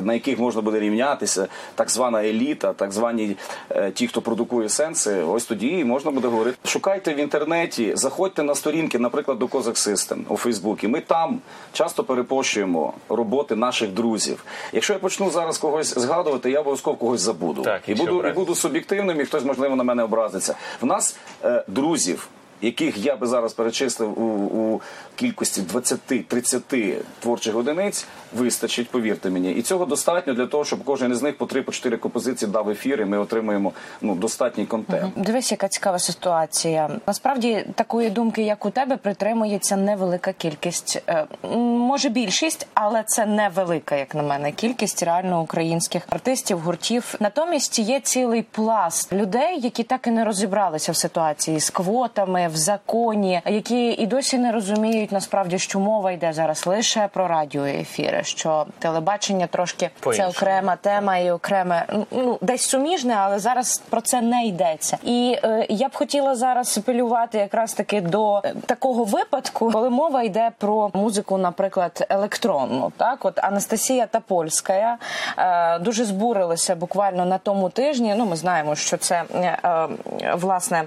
на 0.04 0.14
яких 0.14 0.38
можна 0.38 0.62
буде 0.62 0.80
рівнятися, 0.80 1.49
так 1.75 1.90
звана 1.90 2.25
еліта, 2.25 2.73
так 2.73 2.92
звані 2.92 3.37
е, 3.71 3.90
ті, 3.90 4.06
хто 4.06 4.21
продукує 4.21 4.68
сенси, 4.68 5.23
ось 5.23 5.44
тоді 5.44 5.85
можна 5.85 6.11
буде 6.11 6.28
говорити. 6.28 6.56
Шукайте 6.64 7.14
в 7.14 7.21
інтернеті, 7.21 7.92
заходьте 7.97 8.42
на 8.42 8.54
сторінки, 8.54 8.99
наприклад, 8.99 9.38
до 9.38 9.49
Козак 9.49 9.75
System 9.75 10.18
у 10.28 10.37
Фейсбуці. 10.37 10.88
Ми 10.88 11.00
там 11.00 11.38
часто 11.73 12.04
перепощуємо 12.04 12.92
роботи 13.09 13.56
наших 13.56 13.90
друзів. 13.90 14.44
Якщо 14.73 14.92
я 14.92 14.99
почну 15.04 15.30
зараз 15.30 15.58
когось 15.58 15.99
згадувати, 15.99 16.50
я 16.50 16.61
обов'язково 16.61 16.96
когось 16.96 17.20
забуду 17.20 17.62
так, 17.62 17.82
і 17.88 17.94
буду 17.94 18.28
і 18.28 18.32
буду 18.32 18.54
суб'єктивним, 18.54 19.20
і 19.20 19.25
хтось 19.25 19.44
можливо 19.44 19.76
на 19.76 19.84
мене 19.84 20.02
образиться. 20.02 20.54
В 20.80 20.87
нас 20.87 21.16
е, 21.44 21.64
друзів 21.68 22.28
яких 22.62 22.99
я 22.99 23.16
би 23.16 23.26
зараз 23.26 23.52
перечислив 23.52 24.23
у, 24.23 24.25
у 24.25 24.80
кількості 25.16 25.61
20-30 25.61 26.96
творчих 27.20 27.56
одиниць, 27.56 28.06
вистачить, 28.37 28.90
повірте 28.90 29.30
мені, 29.30 29.52
і 29.52 29.62
цього 29.62 29.87
достатньо 29.87 30.34
для 30.34 30.46
того, 30.46 30.64
щоб 30.64 30.84
кожен 30.84 31.12
із 31.12 31.23
них 31.23 31.38
по 31.38 31.46
3 31.46 31.62
по 31.62 31.73
4 31.73 31.96
композиції 31.96 32.50
дав 32.50 32.70
ефір, 32.70 33.00
і 33.00 33.04
Ми 33.04 33.18
отримуємо 33.18 33.73
ну 34.00 34.14
достатній 34.14 34.66
контент. 34.66 35.12
Дивись, 35.16 35.50
яка 35.50 35.68
цікава 35.68 35.99
ситуація. 35.99 36.90
Насправді 37.06 37.66
такої 37.75 38.11
думки, 38.11 38.42
як 38.42 38.66
у 38.66 38.70
тебе, 38.70 38.96
притримується 38.96 39.76
невелика 39.76 40.32
кількість, 40.32 41.02
е, 41.08 41.26
може 41.58 42.08
більшість, 42.08 42.66
але 42.75 43.02
це 43.02 43.26
невелика, 43.26 43.96
як 43.96 44.14
на 44.14 44.23
мене, 44.23 44.52
кількість 44.52 45.02
реально 45.02 45.42
українських 45.42 46.02
артистів, 46.11 46.58
гуртів. 46.58 47.14
Натомість 47.20 47.78
є 47.78 48.00
цілий 48.00 48.42
пласт 48.42 49.12
людей, 49.12 49.61
які 49.61 49.82
так 49.82 50.06
і 50.06 50.11
не 50.11 50.25
розібралися 50.25 50.92
в 50.92 50.96
ситуації 50.96 51.61
з 51.61 51.70
квотами 51.70 52.44
в 52.49 52.57
законі, 52.57 53.41
які 53.47 53.93
і 53.93 54.07
досі 54.07 54.39
не 54.39 54.53
розуміють 54.53 55.13
насправді, 55.13 55.59
що 55.59 55.81
мова 55.81 56.13
йде 56.13 56.33
зараз 56.33 56.67
лише 56.67 57.09
про 57.13 57.29
радіоефіри, 57.29 58.23
що 58.25 58.67
телебачення 58.79 59.47
трошки 59.47 59.91
це 60.17 60.27
окрема 60.27 60.77
тема 60.77 61.19
і 61.19 61.31
окреме 61.31 61.87
ну 62.11 62.39
десь 62.41 62.63
суміжне, 62.63 63.15
але 63.19 63.39
зараз 63.39 63.83
про 63.91 64.01
це 64.01 64.21
не 64.21 64.47
йдеться. 64.47 64.99
І 65.03 65.39
е, 65.45 65.67
я 65.69 65.89
б 65.89 65.95
хотіла 65.95 66.35
зараз 66.35 66.79
апелювати 66.79 67.39
якраз 67.39 67.75
таки 67.75 68.01
до 68.01 68.43
такого 68.67 69.05
випадку, 69.05 69.71
коли 69.73 69.91
мова 69.91 70.23
йде 70.23 70.51
про 70.59 70.91
музику, 70.95 71.39
наприклад, 71.39 72.07
електронну. 72.09 72.93
Так, 72.97 73.25
от 73.25 73.39
Анастасія 73.39 74.07
Тапольська 74.07 74.99
е, 75.39 75.79
дуже 75.79 76.05
збурилася 76.05 76.75
буквально 76.75 77.25
на 77.25 77.39
тому 77.39 77.69
тижні. 77.69 78.15
Ну, 78.19 78.27
ми 78.27 78.37
знаємо, 78.37 78.75
що 78.75 78.97
це 78.97 79.25
е, 79.35 79.59
е, 79.65 79.89
власне. 80.35 80.85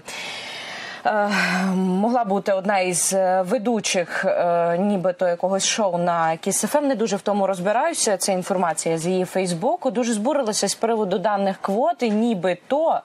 Е, 1.08 1.30
могла 1.76 2.24
бути 2.24 2.54
одна 2.54 2.80
із 2.80 3.14
е, 3.14 3.42
ведучих, 3.42 4.26
е, 4.26 4.78
нібито 4.78 5.28
якогось 5.28 5.66
шоу 5.66 5.98
на 5.98 6.38
Кіс-ФМ. 6.44 6.82
Не 6.82 6.96
дуже 6.96 7.16
в 7.16 7.22
тому 7.22 7.48
розбираюся. 7.48 8.18
Це 8.18 8.34
інформація 8.34 8.98
з 8.98 9.08
її 9.08 9.26
Фейсбуку. 9.26 9.92
Дуже 9.92 10.14
збурилася 10.14 10.68
з 10.68 10.76
приводу 10.76 11.18
даних 11.18 11.58
квот, 11.62 12.04
і 12.04 12.12
нібито 12.12 13.02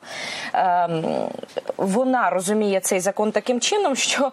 вона 1.77 2.31
розуміє 2.31 2.81
цей 2.81 3.01
закон 3.01 3.33
таким 3.33 3.61
чином, 3.61 3.97
що 3.97 4.33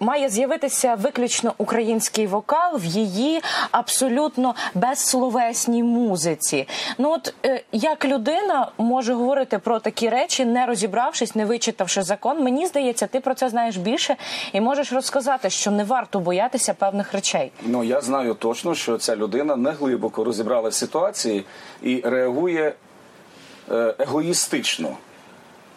має 0.00 0.28
з'явитися 0.28 0.94
виключно 0.94 1.54
український 1.58 2.26
вокал 2.26 2.78
в 2.78 2.84
її 2.84 3.42
абсолютно 3.70 4.54
безсловесній 4.74 5.82
музиці. 5.82 6.68
Ну 6.98 7.12
от 7.12 7.34
як 7.72 8.04
людина 8.04 8.68
може 8.78 9.14
говорити 9.14 9.58
про 9.58 9.78
такі 9.80 10.08
речі, 10.08 10.44
не 10.44 10.66
розібравшись, 10.66 11.34
не 11.34 11.44
вичитавши 11.44 12.02
закон, 12.02 12.44
мені 12.44 12.66
здається 12.66 12.85
здається, 12.86 13.06
ти 13.06 13.20
про 13.20 13.34
це 13.34 13.48
знаєш 13.48 13.76
більше 13.76 14.16
і 14.52 14.60
можеш 14.60 14.92
розказати, 14.92 15.50
що 15.50 15.70
не 15.70 15.84
варто 15.84 16.20
боятися 16.20 16.74
певних 16.74 17.12
речей. 17.12 17.52
Ну 17.62 17.84
я 17.84 18.00
знаю 18.00 18.34
точно, 18.34 18.74
що 18.74 18.98
ця 18.98 19.16
людина 19.16 19.56
не 19.56 19.70
глибоко 19.70 20.24
розібрала 20.24 20.70
ситуації 20.70 21.44
і 21.82 22.00
реагує 22.04 22.74
е, 23.70 23.94
егоїстично, 23.98 24.96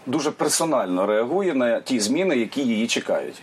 дуже 0.05 0.31
персонально 0.31 1.05
реагує 1.05 1.53
на 1.53 1.79
ті 1.79 1.99
зміни, 1.99 2.35
які 2.35 2.61
її 2.61 2.87
чекають. 2.87 3.41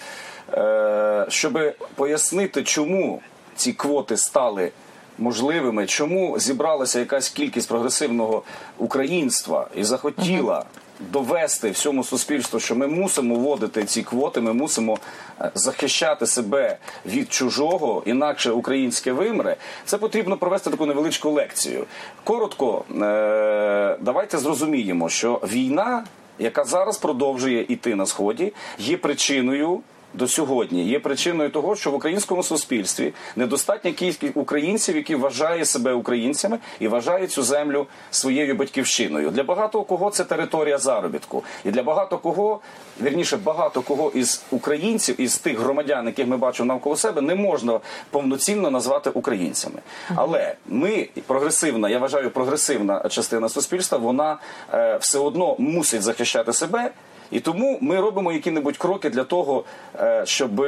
Е, 0.52 1.26
Щоб 1.28 1.58
пояснити, 1.94 2.62
чому 2.62 3.20
ці 3.56 3.72
квоти 3.72 4.16
стали. 4.16 4.70
Можливими, 5.18 5.86
чому 5.86 6.38
зібралася 6.38 6.98
якась 6.98 7.28
кількість 7.28 7.68
прогресивного 7.68 8.42
українства 8.78 9.68
і 9.74 9.84
захотіла 9.84 10.64
довести 11.00 11.70
всьому 11.70 12.04
суспільству, 12.04 12.60
що 12.60 12.74
ми 12.74 12.86
мусимо 12.86 13.34
вводити 13.34 13.84
ці 13.84 14.02
квоти, 14.02 14.40
ми 14.40 14.52
мусимо 14.52 14.98
е, 15.40 15.50
захищати 15.54 16.26
себе 16.26 16.78
від 17.06 17.32
чужого, 17.32 18.02
інакше 18.06 18.50
українське 18.50 19.12
вимре. 19.12 19.56
Це 19.84 19.98
потрібно 19.98 20.36
провести 20.36 20.70
таку 20.70 20.86
невеличку 20.86 21.30
лекцію. 21.30 21.84
Коротко, 22.24 22.84
е, 22.90 23.96
давайте 24.00 24.38
зрозуміємо, 24.38 25.08
що 25.08 25.40
війна 25.52 26.04
яка 26.38 26.64
зараз 26.64 26.98
продовжує 26.98 27.66
іти 27.68 27.94
на 27.94 28.06
сході, 28.06 28.52
є 28.78 28.96
причиною 28.96 29.80
до 30.14 30.28
сьогодні 30.28 30.84
є 30.84 31.00
причиною 31.00 31.50
того, 31.50 31.76
що 31.76 31.90
в 31.90 31.94
українському 31.94 32.42
суспільстві 32.42 33.12
недостатня 33.36 33.92
кількість 33.92 34.36
українців, 34.36 34.96
які 34.96 35.14
вважають 35.14 35.68
себе 35.68 35.92
українцями 35.92 36.58
і 36.80 36.88
вважають 36.88 37.30
цю 37.30 37.42
землю 37.42 37.86
своєю 38.10 38.54
батьківщиною. 38.54 39.30
Для 39.30 39.42
багато 39.42 39.82
кого 39.82 40.10
це 40.10 40.24
територія 40.24 40.78
заробітку, 40.78 41.44
і 41.64 41.70
для 41.70 41.82
багато 41.82 42.18
кого 42.18 42.60
вірніше 43.02 43.36
багато 43.36 43.82
кого 43.82 44.10
із 44.10 44.42
українців, 44.50 45.20
із 45.20 45.38
тих 45.38 45.58
громадян, 45.58 46.06
яких 46.06 46.26
ми 46.26 46.36
бачимо 46.36 46.66
навколо 46.66 46.96
себе, 46.96 47.20
не 47.20 47.34
можна 47.34 47.80
повноцінно 48.10 48.70
назвати 48.70 49.10
українцями. 49.10 49.78
Але 50.14 50.54
ми 50.66 51.08
прогресивна, 51.26 51.88
я 51.88 51.98
вважаю, 51.98 52.30
прогресивна 52.30 53.08
частина 53.08 53.48
суспільства, 53.48 53.98
вона 53.98 54.38
е, 54.74 54.96
все 54.96 55.18
одно 55.18 55.56
мусить 55.58 56.02
захищати 56.02 56.52
себе. 56.52 56.90
І 57.30 57.40
тому 57.40 57.78
ми 57.80 58.00
робимо 58.00 58.32
які-небудь 58.32 58.76
кроки 58.76 59.10
для 59.10 59.24
того, 59.24 59.64
е, 60.00 60.22
щоб 60.26 60.66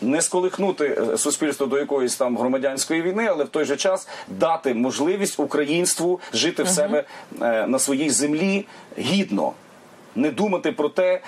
не 0.00 0.22
сколихнути 0.22 0.98
е, 1.12 1.18
суспільство 1.18 1.66
до 1.66 1.78
якоїсь 1.78 2.16
там 2.16 2.38
громадянської 2.38 3.02
війни, 3.02 3.26
але 3.30 3.44
в 3.44 3.48
той 3.48 3.64
же 3.64 3.76
час 3.76 4.08
дати 4.28 4.74
можливість 4.74 5.40
українству 5.40 6.20
жити 6.32 6.62
в 6.62 6.68
себе 6.68 7.04
е, 7.42 7.66
на 7.66 7.78
своїй 7.78 8.10
землі 8.10 8.66
гідно. 8.98 9.52
Не 10.18 10.30
думати 10.30 10.72
про 10.72 10.88
те, 10.88 11.20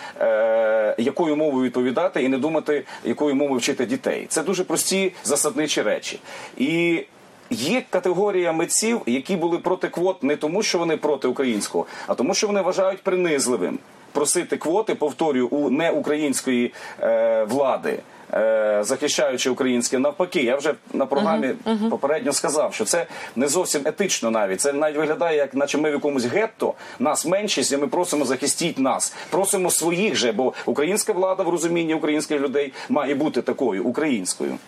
якою 0.98 1.36
мовою 1.36 1.64
відповідати, 1.64 2.22
і 2.22 2.28
не 2.28 2.38
думати, 2.38 2.84
якою 3.04 3.34
мовою 3.34 3.58
вчити 3.58 3.86
дітей. 3.86 4.26
Це 4.28 4.42
дуже 4.42 4.64
прості 4.64 5.12
засадничі 5.24 5.82
речі. 5.82 6.20
І 6.56 7.04
Є 7.50 7.82
категорія 7.90 8.52
митців, 8.52 9.00
які 9.06 9.36
були 9.36 9.58
проти 9.58 9.88
квот 9.88 10.22
не 10.22 10.36
тому, 10.36 10.62
що 10.62 10.78
вони 10.78 10.96
проти 10.96 11.28
українського, 11.28 11.86
а 12.06 12.14
тому, 12.14 12.34
що 12.34 12.46
вони 12.46 12.60
вважають 12.60 13.02
принизливим 13.02 13.78
просити 14.12 14.56
квоти, 14.56 14.94
повторюю, 14.94 15.48
у 15.48 15.70
неукраїнської 15.70 16.72
е, 17.00 17.44
влади. 17.44 17.98
Е, 18.34 18.78
захищаючи 18.84 19.50
українське 19.50 19.98
навпаки, 19.98 20.42
я 20.42 20.56
вже 20.56 20.74
на 20.92 21.06
програмі 21.06 21.46
uh 21.46 21.54
-huh, 21.64 21.78
uh 21.78 21.84
-huh. 21.84 21.90
попередньо 21.90 22.32
сказав, 22.32 22.74
що 22.74 22.84
це 22.84 23.06
не 23.36 23.48
зовсім 23.48 23.82
етично. 23.84 24.30
Навіть 24.30 24.60
це 24.60 24.72
навіть 24.72 24.96
виглядає, 24.96 25.36
як 25.36 25.54
наче 25.54 25.78
ми 25.78 25.90
в 25.90 25.92
якомусь 25.92 26.24
гетто 26.24 26.74
нас 26.98 27.26
меншість, 27.26 27.72
і 27.72 27.76
ми 27.76 27.86
просимо 27.86 28.24
захистіть 28.24 28.78
нас, 28.78 29.14
просимо 29.30 29.70
своїх 29.70 30.16
же, 30.16 30.32
бо 30.32 30.52
українська 30.66 31.12
влада 31.12 31.42
в 31.42 31.48
розумінні 31.48 31.94
українських 31.94 32.40
людей 32.40 32.72
має 32.88 33.14
бути 33.14 33.42
такою 33.42 33.84
українською. 33.84 34.58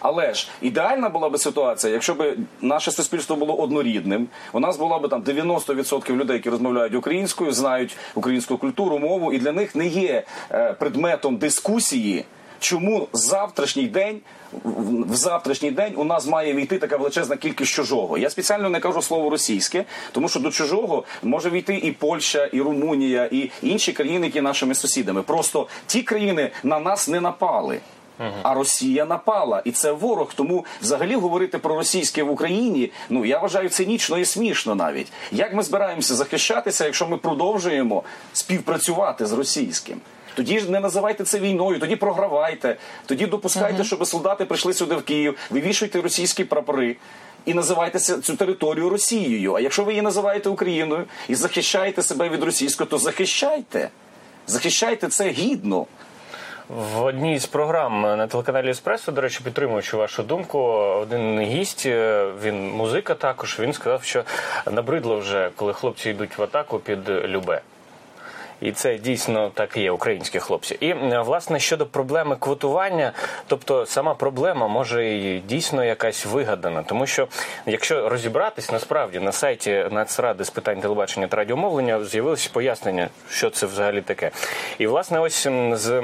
Але 0.00 0.34
ж 0.34 0.48
ідеальна 0.62 1.08
була 1.08 1.28
би 1.28 1.38
ситуація, 1.38 1.92
якщо 1.92 2.14
б 2.14 2.36
наше 2.60 2.90
суспільство 2.90 3.36
було 3.36 3.54
однорідним. 3.54 4.28
У 4.52 4.60
нас 4.60 4.76
була 4.76 4.98
б 4.98 5.08
там 5.08 5.22
90% 5.22 6.16
людей, 6.16 6.36
які 6.36 6.50
розмовляють 6.50 6.94
українською, 6.94 7.52
знають 7.52 7.96
українську 8.14 8.58
культуру, 8.58 8.98
мову, 8.98 9.32
і 9.32 9.38
для 9.38 9.52
них 9.52 9.74
не 9.74 9.86
є 9.86 10.22
е, 10.50 10.72
предметом 10.72 11.36
дискусії. 11.36 12.24
Чому 12.58 13.08
завтрашній 13.12 13.86
день 13.86 14.20
в 14.62 15.14
завтрашній 15.14 15.70
день 15.70 15.92
у 15.96 16.04
нас 16.04 16.26
має 16.26 16.54
війти 16.54 16.78
така 16.78 16.96
величезна 16.96 17.36
кількість 17.36 17.72
чужого? 17.72 18.18
Я 18.18 18.30
спеціально 18.30 18.68
не 18.68 18.80
кажу 18.80 19.02
слово 19.02 19.30
російське, 19.30 19.84
тому 20.12 20.28
що 20.28 20.40
до 20.40 20.50
чужого 20.50 21.04
може 21.22 21.50
війти 21.50 21.76
і 21.76 21.92
Польща, 21.92 22.46
і 22.46 22.60
Румунія, 22.60 23.28
і 23.32 23.50
інші 23.62 23.92
країни, 23.92 24.26
які 24.26 24.40
нашими 24.40 24.74
сусідами. 24.74 25.22
Просто 25.22 25.68
ті 25.86 26.02
країни 26.02 26.50
на 26.62 26.78
нас 26.78 27.08
не 27.08 27.20
напали. 27.20 27.80
А 28.42 28.54
Росія 28.54 29.04
напала, 29.04 29.62
і 29.64 29.70
це 29.70 29.92
ворог. 29.92 30.32
Тому 30.34 30.64
взагалі 30.82 31.14
говорити 31.14 31.58
про 31.58 31.76
російське 31.76 32.22
в 32.22 32.30
Україні, 32.30 32.92
ну 33.10 33.24
я 33.24 33.38
вважаю 33.38 33.68
цинічно 33.68 34.18
і 34.18 34.24
смішно 34.24 34.74
навіть. 34.74 35.12
Як 35.32 35.54
ми 35.54 35.62
збираємося 35.62 36.14
захищатися, 36.14 36.84
якщо 36.84 37.06
ми 37.06 37.16
продовжуємо 37.16 38.02
співпрацювати 38.32 39.26
з 39.26 39.32
російським? 39.32 40.00
Тоді 40.36 40.58
ж 40.58 40.70
не 40.70 40.80
називайте 40.80 41.24
це 41.24 41.38
війною, 41.38 41.80
тоді 41.80 41.96
програвайте, 41.96 42.76
тоді 43.06 43.26
допускайте, 43.26 43.84
щоб 43.84 44.06
солдати 44.06 44.44
прийшли 44.44 44.74
сюди 44.74 44.94
в 44.94 45.02
Київ, 45.02 45.38
вивішуйте 45.50 46.00
російські 46.00 46.44
прапори. 46.44 46.96
І 47.44 47.54
називайте 47.54 47.98
цю 47.98 48.36
територію 48.36 48.88
Росією. 48.88 49.54
А 49.54 49.60
якщо 49.60 49.84
ви 49.84 49.92
її 49.92 50.02
називаєте 50.02 50.48
Україною 50.48 51.04
і 51.28 51.34
захищаєте 51.34 52.02
себе 52.02 52.28
від 52.28 52.42
російського, 52.42 52.90
то 52.90 52.98
захищайте. 52.98 53.90
Захищайте 54.46 55.08
це 55.08 55.30
гідно. 55.30 55.86
В 56.68 57.02
одній 57.02 57.38
з 57.38 57.46
програм 57.46 58.02
на 58.02 58.26
телеканалі 58.26 58.70
Еспресо, 58.70 59.12
до 59.12 59.20
речі, 59.20 59.40
підтримуючи 59.44 59.96
вашу 59.96 60.22
думку, 60.22 60.58
один 61.02 61.40
гість, 61.40 61.86
е, 61.86 62.26
він 62.42 62.70
музика 62.70 63.14
також, 63.14 63.60
він 63.60 63.72
сказав, 63.72 64.04
що 64.04 64.24
набридло 64.72 65.18
вже, 65.18 65.50
коли 65.56 65.72
хлопці 65.72 66.10
йдуть 66.10 66.38
в 66.38 66.42
атаку 66.42 66.78
під 66.78 67.08
Любе. 67.08 67.60
І 68.60 68.72
це 68.72 68.98
дійсно 68.98 69.50
так 69.54 69.76
і 69.76 69.80
є, 69.80 69.90
українські 69.90 70.38
хлопці. 70.38 70.76
І 70.80 70.88
е, 70.88 71.22
власне 71.26 71.60
щодо 71.60 71.86
проблеми 71.86 72.36
квотування, 72.38 73.12
тобто 73.46 73.86
сама 73.86 74.14
проблема 74.14 74.68
може 74.68 75.08
і 75.08 75.38
дійсно 75.38 75.84
якась 75.84 76.26
вигадана, 76.26 76.82
тому 76.82 77.06
що 77.06 77.28
якщо 77.66 78.08
розібратись, 78.08 78.72
насправді 78.72 79.20
на 79.20 79.32
сайті 79.32 79.86
Нацради 79.90 80.44
з 80.44 80.50
питань 80.50 80.80
телебачення 80.80 81.26
та 81.26 81.36
радіомовлення 81.36 82.04
з'явилось 82.04 82.46
пояснення, 82.46 83.08
що 83.30 83.50
це 83.50 83.66
взагалі 83.66 84.00
таке. 84.00 84.30
І 84.78 84.86
власне, 84.86 85.20
ось 85.20 85.48
з. 85.72 86.02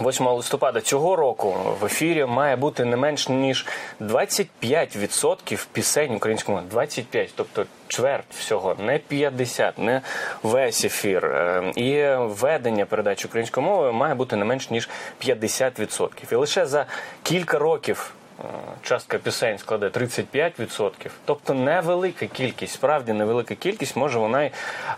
8 0.00 0.26
листопада 0.26 0.80
цього 0.80 1.16
року 1.16 1.76
в 1.80 1.84
ефірі 1.84 2.24
має 2.24 2.56
бути 2.56 2.84
не 2.84 2.96
менш 2.96 3.28
ніж 3.28 3.66
25% 4.00 5.66
пісень 5.72 6.14
українському 6.14 6.60
25, 6.70 7.32
тобто 7.36 7.66
чверть 7.88 8.34
всього, 8.34 8.76
не 8.78 8.98
50, 8.98 9.78
не 9.78 10.00
весь 10.42 10.84
ефір. 10.84 11.26
Е, 11.26 11.72
і 11.76 12.04
ведення 12.16 12.86
передачі 12.86 13.26
української 13.28 13.66
мови 13.66 13.92
має 13.92 14.14
бути 14.14 14.36
не 14.36 14.44
менш 14.44 14.70
ніж 14.70 14.88
50%. 15.24 16.32
І 16.32 16.34
лише 16.34 16.66
за 16.66 16.86
кілька 17.22 17.58
років. 17.58 18.12
Е, 18.40 18.44
частка 18.82 19.18
пісень 19.18 19.58
складе 19.58 19.88
35%, 19.88 20.90
тобто 21.24 21.54
невелика 21.54 22.26
кількість, 22.26 22.74
справді 22.74 23.12
невелика 23.12 23.54
кількість, 23.54 23.96
може 23.96 24.18
вона 24.18 24.44
й 24.44 24.50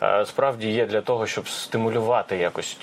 е, 0.02 0.26
справді 0.26 0.70
є 0.70 0.86
для 0.86 1.00
того, 1.00 1.26
щоб 1.26 1.48
стимулювати 1.48 2.36
якось 2.36 2.76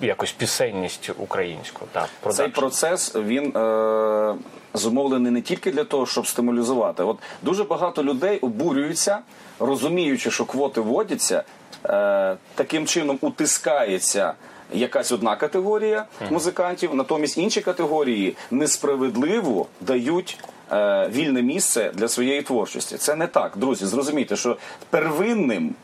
якось 0.00 0.32
пісенність 0.32 1.10
українську. 1.18 1.86
Так, 1.92 2.08
Цей 2.34 2.48
процес 2.48 3.14
він 3.14 3.56
е, 3.56 4.34
зумовлений 4.74 5.32
не 5.32 5.42
тільки 5.42 5.70
для 5.70 5.84
того, 5.84 6.06
щоб 6.06 6.26
стимулювати. 6.26 7.02
От 7.02 7.18
дуже 7.42 7.64
багато 7.64 8.04
людей 8.04 8.38
обурюються, 8.38 9.18
розуміючи, 9.58 10.30
що 10.30 10.44
квоти 10.44 10.80
вводяться, 10.80 11.42
е, 11.84 12.36
таким 12.54 12.86
чином 12.86 13.18
утискається. 13.20 14.34
Якась 14.72 15.12
одна 15.12 15.36
категорія 15.36 16.06
музикантів, 16.30 16.94
натомість 16.94 17.38
інші 17.38 17.60
категорії 17.60 18.36
несправедливо 18.50 19.66
дають 19.80 20.38
е, 20.72 21.08
вільне 21.14 21.42
місце 21.42 21.90
для 21.94 22.08
своєї 22.08 22.42
творчості. 22.42 22.96
Це 22.96 23.14
не 23.14 23.26
так, 23.26 23.52
друзі. 23.56 23.86
Зрозумійте, 23.86 24.36
що 24.36 24.56
первинним 24.90 25.74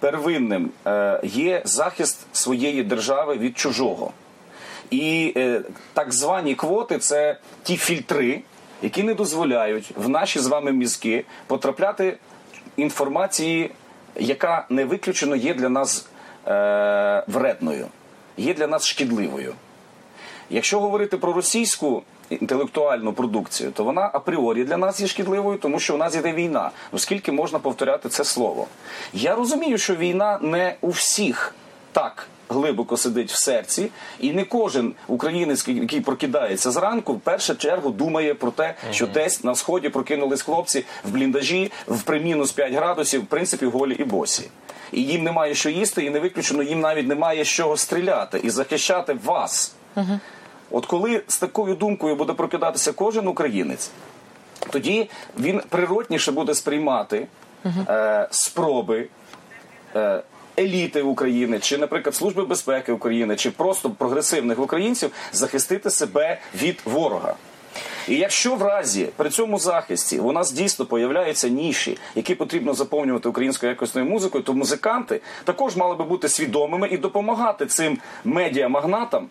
первинним 0.00 0.70
е, 0.86 1.20
є 1.22 1.62
захист 1.64 2.26
своєї 2.32 2.82
держави 2.82 3.36
від 3.36 3.58
чужого. 3.58 4.12
І 4.90 5.32
е, 5.36 5.62
так 5.92 6.12
звані 6.12 6.54
квоти 6.54 6.98
це 6.98 7.36
ті 7.62 7.76
фільтри, 7.76 8.40
які 8.82 9.02
не 9.02 9.14
дозволяють 9.14 9.92
в 9.96 10.08
наші 10.08 10.38
з 10.38 10.46
вами 10.46 10.72
мізки 10.72 11.24
потрапляти 11.46 12.16
інформації, 12.76 13.70
яка 14.16 14.66
не 14.70 14.84
виключено 14.84 15.36
є 15.36 15.54
для 15.54 15.68
нас 15.68 16.08
е, 16.46 17.24
вредною, 17.26 17.86
є 18.36 18.54
для 18.54 18.66
нас 18.66 18.86
шкідливою. 18.86 19.54
Якщо 20.50 20.80
говорити 20.80 21.16
про 21.16 21.32
російську 21.32 22.02
інтелектуальну 22.30 23.12
продукцію, 23.12 23.70
то 23.70 23.84
вона 23.84 24.10
апріорі 24.12 24.64
для 24.64 24.76
нас 24.76 25.00
є 25.00 25.06
шкідливою, 25.06 25.58
тому 25.58 25.80
що 25.80 25.94
у 25.94 25.98
нас 25.98 26.16
іде 26.16 26.32
війна. 26.32 26.70
Ну 26.92 26.98
скільки 26.98 27.32
можна 27.32 27.58
повторяти 27.58 28.08
це 28.08 28.24
слово? 28.24 28.66
Я 29.12 29.34
розумію, 29.34 29.78
що 29.78 29.96
війна 29.96 30.38
не 30.42 30.74
у 30.80 30.88
всіх 30.88 31.54
так. 31.92 32.26
Глибоко 32.48 32.96
сидить 32.96 33.32
в 33.32 33.36
серці, 33.36 33.90
і 34.20 34.32
не 34.32 34.44
кожен 34.44 34.94
українець, 35.06 35.68
який 35.68 36.00
прокидається 36.00 36.70
зранку, 36.70 37.12
в 37.12 37.20
першу 37.20 37.56
чергу 37.56 37.90
думає 37.90 38.34
про 38.34 38.50
те, 38.50 38.74
що 38.90 39.06
десь 39.06 39.44
на 39.44 39.54
сході 39.54 39.88
прокинулись 39.88 40.42
хлопці 40.42 40.84
в 41.04 41.10
бліндажі 41.10 41.72
в 41.86 42.02
при 42.02 42.20
мінус 42.20 42.52
5 42.52 42.72
градусів, 42.74 43.22
в 43.22 43.26
принципі, 43.26 43.66
голі 43.66 43.94
і 43.94 44.04
босі. 44.04 44.50
І 44.92 45.02
їм 45.02 45.22
немає 45.22 45.54
що 45.54 45.70
їсти, 45.70 46.04
і 46.04 46.10
не 46.10 46.20
виключено 46.20 46.62
їм 46.62 46.80
навіть 46.80 47.08
немає 47.08 47.44
з 47.44 47.48
чого 47.48 47.76
стріляти 47.76 48.40
і 48.44 48.50
захищати 48.50 49.16
вас. 49.24 49.74
Uh 49.96 50.18
От 50.70 50.86
коли 50.86 51.22
з 51.28 51.38
такою 51.38 51.74
думкою 51.74 52.16
буде 52.16 52.32
прокидатися 52.32 52.92
кожен 52.92 53.28
українець, 53.28 53.90
тоді 54.70 55.10
він 55.38 55.62
природніше 55.68 56.32
буде 56.32 56.54
сприймати 56.54 57.26
е, 57.66 58.28
спроби. 58.30 59.08
Е, 59.96 60.22
Еліти 60.58 61.02
України, 61.02 61.58
чи, 61.58 61.78
наприклад, 61.78 62.14
Служби 62.14 62.44
безпеки 62.44 62.92
України, 62.92 63.36
чи 63.36 63.50
просто 63.50 63.90
прогресивних 63.90 64.58
українців 64.58 65.10
захистити 65.32 65.90
себе 65.90 66.38
від 66.54 66.80
ворога. 66.84 67.34
І 68.08 68.16
якщо 68.16 68.54
в 68.54 68.62
разі 68.62 69.08
при 69.16 69.30
цьому 69.30 69.58
захисті 69.58 70.18
у 70.18 70.32
нас 70.32 70.52
дійсно 70.52 70.86
появляються 70.86 71.48
ніші, 71.48 71.98
які 72.14 72.34
потрібно 72.34 72.74
заповнювати 72.74 73.28
українською 73.28 73.70
якісною 73.72 74.06
музикою, 74.06 74.44
то 74.44 74.54
музиканти 74.54 75.20
також 75.44 75.76
мали 75.76 75.94
би 75.94 76.04
бути 76.04 76.28
свідомими 76.28 76.88
і 76.88 76.96
допомагати 76.96 77.66
цим 77.66 77.98
медіамагнатам 78.24 79.28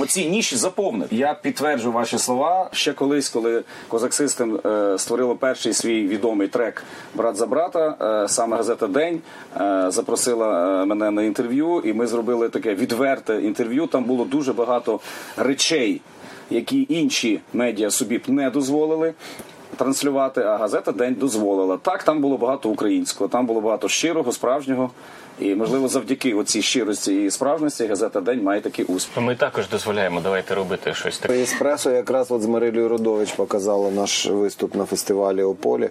оці 0.00 0.26
ніші 0.26 0.56
заповнити. 0.56 1.16
Я 1.16 1.34
підтверджу 1.34 1.92
ваші 1.92 2.18
слова 2.18 2.68
ще 2.72 2.92
колись, 2.92 3.28
коли 3.28 3.62
Козак 3.88 4.14
Систем 4.14 4.60
е, 4.66 4.98
створило 4.98 5.36
перший 5.36 5.72
свій 5.72 6.06
відомий 6.08 6.48
трек 6.48 6.84
Брат 7.14 7.36
за 7.36 7.46
брата. 7.46 7.96
е, 8.24 8.28
саме 8.28 8.56
газета 8.56 8.86
День 8.86 9.20
е, 9.60 9.86
запросила 9.88 10.82
е, 10.82 10.86
мене 10.86 11.10
на 11.10 11.22
інтерв'ю, 11.22 11.82
і 11.84 11.92
ми 11.92 12.06
зробили 12.06 12.48
таке 12.48 12.74
відверте 12.74 13.42
інтерв'ю. 13.42 13.86
Там 13.86 14.04
було 14.04 14.24
дуже 14.24 14.52
багато 14.52 15.00
речей, 15.36 16.00
які 16.50 16.86
інші 16.88 17.40
медіа 17.52 17.90
собі 17.90 18.18
б 18.18 18.22
не 18.28 18.50
дозволили. 18.50 19.14
Транслювати, 19.76 20.40
а 20.40 20.56
газета 20.56 20.92
День 20.92 21.14
дозволила. 21.14 21.76
Так, 21.76 22.02
там 22.02 22.20
було 22.20 22.36
багато 22.36 22.68
українського, 22.68 23.28
там 23.28 23.46
було 23.46 23.60
багато 23.60 23.88
щирого, 23.88 24.32
справжнього. 24.32 24.90
І 25.40 25.54
можливо, 25.54 25.88
завдяки 25.88 26.34
оцій 26.34 26.62
щирості 26.62 27.24
і 27.24 27.30
справжності 27.30 27.86
газета 27.86 28.20
День 28.20 28.42
має 28.42 28.60
такий 28.60 28.84
успіх. 28.84 29.22
Ми 29.22 29.34
також 29.36 29.68
дозволяємо 29.68 30.20
давайте 30.20 30.54
робити 30.54 30.94
щось 30.94 31.18
таке. 31.18 31.42
Еспресо 31.42 31.90
якраз 31.90 32.30
от 32.30 32.42
з 32.42 32.46
Марилією 32.46 32.88
Родович 32.88 33.32
показала 33.32 33.90
наш 33.90 34.26
виступ 34.26 34.74
на 34.74 34.84
фестивалі 34.84 35.42
Ополі. 35.42 35.90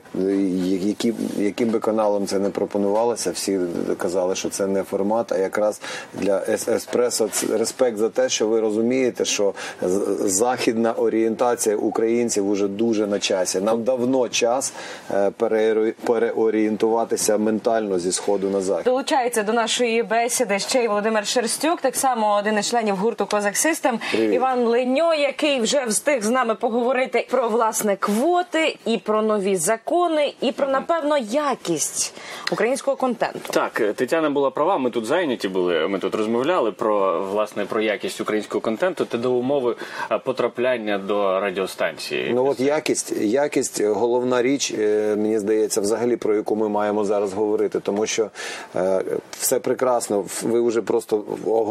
Які, 0.65 1.13
яким 1.37 1.69
би 1.69 1.79
каналом 1.79 2.27
це 2.27 2.39
не 2.39 2.49
пропонувалося, 2.49 3.31
всі 3.31 3.59
казали, 3.97 4.35
що 4.35 4.49
це 4.49 4.67
не 4.67 4.83
формат, 4.83 5.31
а 5.31 5.37
якраз 5.37 5.81
для 6.13 6.37
Ес- 6.39 6.75
Еспресо 6.75 7.29
респект 7.51 7.97
за 7.97 8.09
те, 8.09 8.29
що 8.29 8.47
ви 8.47 8.59
розумієте, 8.59 9.25
що 9.25 9.53
з- 9.81 10.17
західна 10.19 10.93
орієнтація 10.93 11.75
українців 11.75 12.49
уже 12.49 12.67
дуже 12.67 13.07
на 13.07 13.19
часі. 13.19 13.59
Нам 13.61 13.83
давно 13.83 14.29
час 14.29 14.73
е, 15.11 15.31
переорієнтуватися 16.05 17.37
ментально 17.37 17.99
зі 17.99 18.11
сходу 18.11 18.49
на 18.49 18.61
захід. 18.61 18.83
Долучається 18.85 19.34
до 19.43 19.53
нашої 19.53 20.03
бесіди 20.03 20.59
ще 20.59 20.83
й 20.83 20.87
Володимир 20.87 21.27
Шерстюк, 21.27 21.81
так 21.81 21.95
само 21.95 22.35
один 22.35 22.57
із 22.57 22.69
членів 22.69 22.95
гурту 22.95 23.25
Козак 23.25 23.57
Систем. 23.57 23.99
Іван 24.13 24.65
Леньо, 24.65 25.13
який 25.13 25.61
вже 25.61 25.85
встиг 25.85 26.23
з 26.23 26.29
нами 26.29 26.55
поговорити 26.55 27.27
про 27.29 27.49
власне 27.49 27.95
квоти, 27.95 28.77
і 28.85 28.97
про 28.97 29.21
нові 29.21 29.55
закони, 29.55 30.33
і 30.41 30.51
про 30.51 30.67
напевно 30.67 31.17
якість 31.17 32.13
українського 32.51 32.97
контенту. 32.97 33.39
Так, 33.51 33.81
Тетяна 33.95 34.29
була 34.29 34.49
права. 34.51 34.77
Ми 34.77 34.89
тут 34.89 35.05
зайняті 35.05 35.47
були. 35.47 35.87
Ми 35.87 35.99
тут 35.99 36.15
розмовляли 36.15 36.71
про 36.71 37.23
власне 37.23 37.65
про 37.65 37.81
якість 37.81 38.21
українського 38.21 38.61
контенту 38.61 39.05
та 39.05 39.17
до 39.17 39.31
умови 39.31 39.75
потрапляння 40.25 40.97
до 40.97 41.39
радіостанції. 41.39 42.31
Ну 42.33 42.45
от 42.45 42.59
якість, 42.59 43.11
якість 43.21 43.81
е, 43.81 43.87
головна 43.87 44.41
річ, 44.41 44.73
е, 44.79 45.15
мені 45.17 45.39
здається, 45.39 45.81
взагалі 45.81 46.17
про 46.17 46.35
яку 46.35 46.55
ми 46.55 46.69
маємо 46.69 47.05
зараз 47.05 47.33
говорити, 47.33 47.79
тому 47.79 48.05
що 48.05 48.29
е, 48.75 49.03
все 49.31 49.59
прекрасно. 49.59 50.25
Ви 50.43 50.61
вже 50.61 50.81
просто 50.81 51.23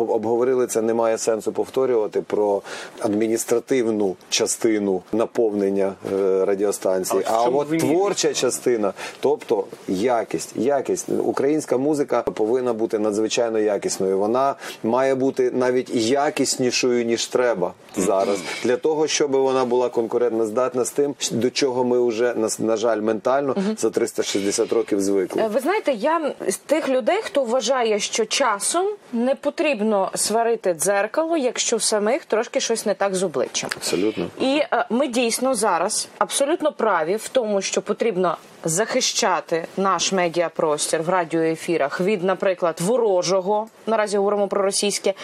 обговорили 0.09 0.67
це. 0.67 0.83
Немає 0.83 1.19
сенсу 1.19 1.53
повторювати 1.53 2.21
про 2.21 2.63
адміністративну 3.01 4.17
частину 4.29 5.03
наповнення 5.13 5.93
е, 6.13 6.45
радіостанції. 6.45 7.23
А 7.27 7.33
А 7.35 7.43
от 7.49 7.79
творча 7.79 8.35
частина, 8.35 8.93
тобто 9.21 9.65
якість, 9.89 10.53
якість. 10.57 11.07
Українська 11.25 11.77
музика 11.79 12.23
повинна 12.23 12.73
бути 12.73 12.99
надзвичайно 12.99 13.59
якісною. 13.59 14.19
Вона 14.19 14.55
має 14.83 15.15
бути 15.15 15.51
навіть 15.51 15.91
якіснішою 15.95 17.05
ніж 17.05 17.27
треба 17.27 17.73
зараз, 17.97 18.39
для 18.65 18.77
того, 18.77 19.07
щоб 19.07 19.31
вона 19.31 19.65
була 19.65 19.89
конкурентно 19.89 20.47
здатна 20.47 20.85
з 20.85 20.91
тим, 20.91 21.15
до 21.33 21.51
чого 21.51 21.85
ми 21.85 22.07
вже 22.09 22.35
на, 22.35 22.49
на 22.59 22.77
жаль 22.77 23.01
ментально 23.01 23.57
за 23.79 23.91
360 23.91 24.73
років 24.73 25.01
звикли. 25.01 25.43
Е, 25.43 25.49
Ви 25.49 25.61
знаєте, 25.61 25.93
я 25.93 26.35
з 26.49 26.57
тих 26.57 26.89
людей, 26.89 27.21
хто 27.23 27.44
вважає, 27.45 28.01
що 28.01 28.25
часом 28.25 28.87
не 29.13 29.35
потрібно 29.35 30.11
сварити 30.15 30.75
дзеркало, 30.75 31.37
якщо 31.37 31.77
в 31.77 31.83
самих 31.83 32.25
трошки 32.25 32.61
щось 32.61 32.87
не 32.87 32.95
так 32.95 33.15
з 33.15 33.23
обличчям. 33.23 33.71
Абсолютно. 33.77 34.27
І 34.41 34.63
е, 34.73 34.87
ми 34.91 35.09
дійсно 35.09 35.55
зараз 35.55 36.09
абсолютно 36.19 36.73
праві 36.73 37.17
в 37.17 37.29
тому, 37.29 37.63
що 37.63 37.83
потрібно 37.83 38.37
захищати 38.65 39.65
наш 39.77 40.13
медіапростір 40.13 41.03
в 41.03 41.09
радіоефірах 41.09 42.01
від, 42.01 42.25
наприклад, 42.25 42.81
ворожого. 42.81 43.67
Наразі 43.87 44.17
говоримо 44.17 44.49
про 44.49 44.63
російське, 44.63 45.15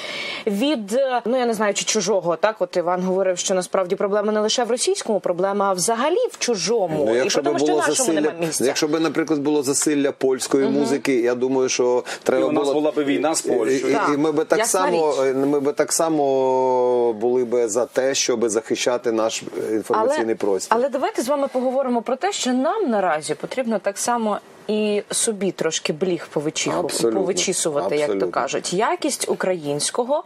від 0.46 0.92
е, 0.92 1.20
ну 1.24 1.38
я 1.38 1.46
не 1.46 1.54
знаю, 1.54 1.74
чи 1.74 1.84
чужого. 1.84 2.36
Так, 2.36 2.56
от 2.58 2.76
Іван 2.76 3.02
говорив, 3.02 3.38
що 3.38 3.54
насправді 3.54 3.96
проблема 3.96 4.32
не 4.32 4.40
лише 4.40 4.64
в 4.64 4.70
російському, 4.70 5.20
проблема 5.20 5.72
взагалі 5.72 6.26
в 6.32 6.38
чужому. 6.38 7.04
Ну, 7.06 7.16
якщо 7.16 7.40
би 7.42 7.44
тому, 7.44 7.58
що 7.58 7.66
було 7.66 7.78
нашому 7.78 7.96
засилля, 7.96 8.20
немає 8.20 8.40
місця. 8.40 8.64
якщо 8.64 8.88
би, 8.88 9.00
наприклад, 9.00 9.40
було 9.40 9.62
засилля 9.62 10.12
польської 10.12 10.68
музики, 10.68 11.20
я 11.20 11.34
думаю, 11.34 11.68
що 11.68 12.04
треба 12.22 12.44
І 12.46 12.48
у 12.48 12.52
нас 12.52 12.62
було 12.62 12.74
була 12.74 12.90
би 12.90 13.04
війна 13.04 13.34
з 13.34 13.46
І- 13.46 13.48
і- 13.50 13.90
І, 13.90 14.14
і 14.14 14.16
ми 14.16 14.32
би 14.32 14.44
так 14.44 14.58
ясна 14.58 14.80
само, 14.80 15.24
річ. 15.24 15.34
ми 15.36 15.60
би 15.60 15.72
так 15.72 15.92
само 15.92 17.12
були 17.12 17.44
би 17.44 17.68
за 17.68 17.86
те, 17.86 18.14
щоб 18.14 18.48
захищати 18.48 19.12
наш 19.12 19.42
інформаційний 19.72 20.34
простір. 20.34 20.76
Але 20.76 20.88
давайте 20.88 21.22
з 21.22 21.28
вами 21.28 21.48
поговоримо 21.52 22.02
про 22.02 22.16
те, 22.16 22.32
що 22.32 22.52
нам 22.52 22.90
наразі 22.90 23.29
потрібно 23.34 23.78
так 23.78 23.98
само. 23.98 24.38
І 24.68 25.02
собі 25.10 25.52
трошки 25.52 25.92
бліг 25.92 26.28
Абсолютно. 26.84 27.20
повичісувати, 27.20 27.96
як 27.96 28.18
то 28.18 28.28
кажуть. 28.28 28.72
Якість 28.72 29.28
українського, 29.28 30.24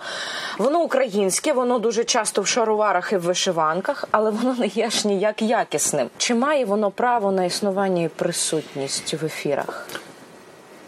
воно 0.58 0.80
українське, 0.80 1.52
воно 1.52 1.78
дуже 1.78 2.04
часто 2.04 2.42
в 2.42 2.46
шароварах 2.46 3.12
і 3.12 3.16
в 3.16 3.20
вишиванках, 3.22 4.04
але 4.10 4.30
воно 4.30 4.54
не 4.54 4.66
є 4.66 4.90
ж 4.90 5.08
ніяк 5.08 5.42
якісним. 5.42 6.10
Чи 6.18 6.34
має 6.34 6.64
воно 6.64 6.90
право 6.90 7.32
на 7.32 7.44
існування 7.44 8.02
і 8.02 8.08
присутність 8.08 9.14
в 9.14 9.24
ефірах? 9.24 9.86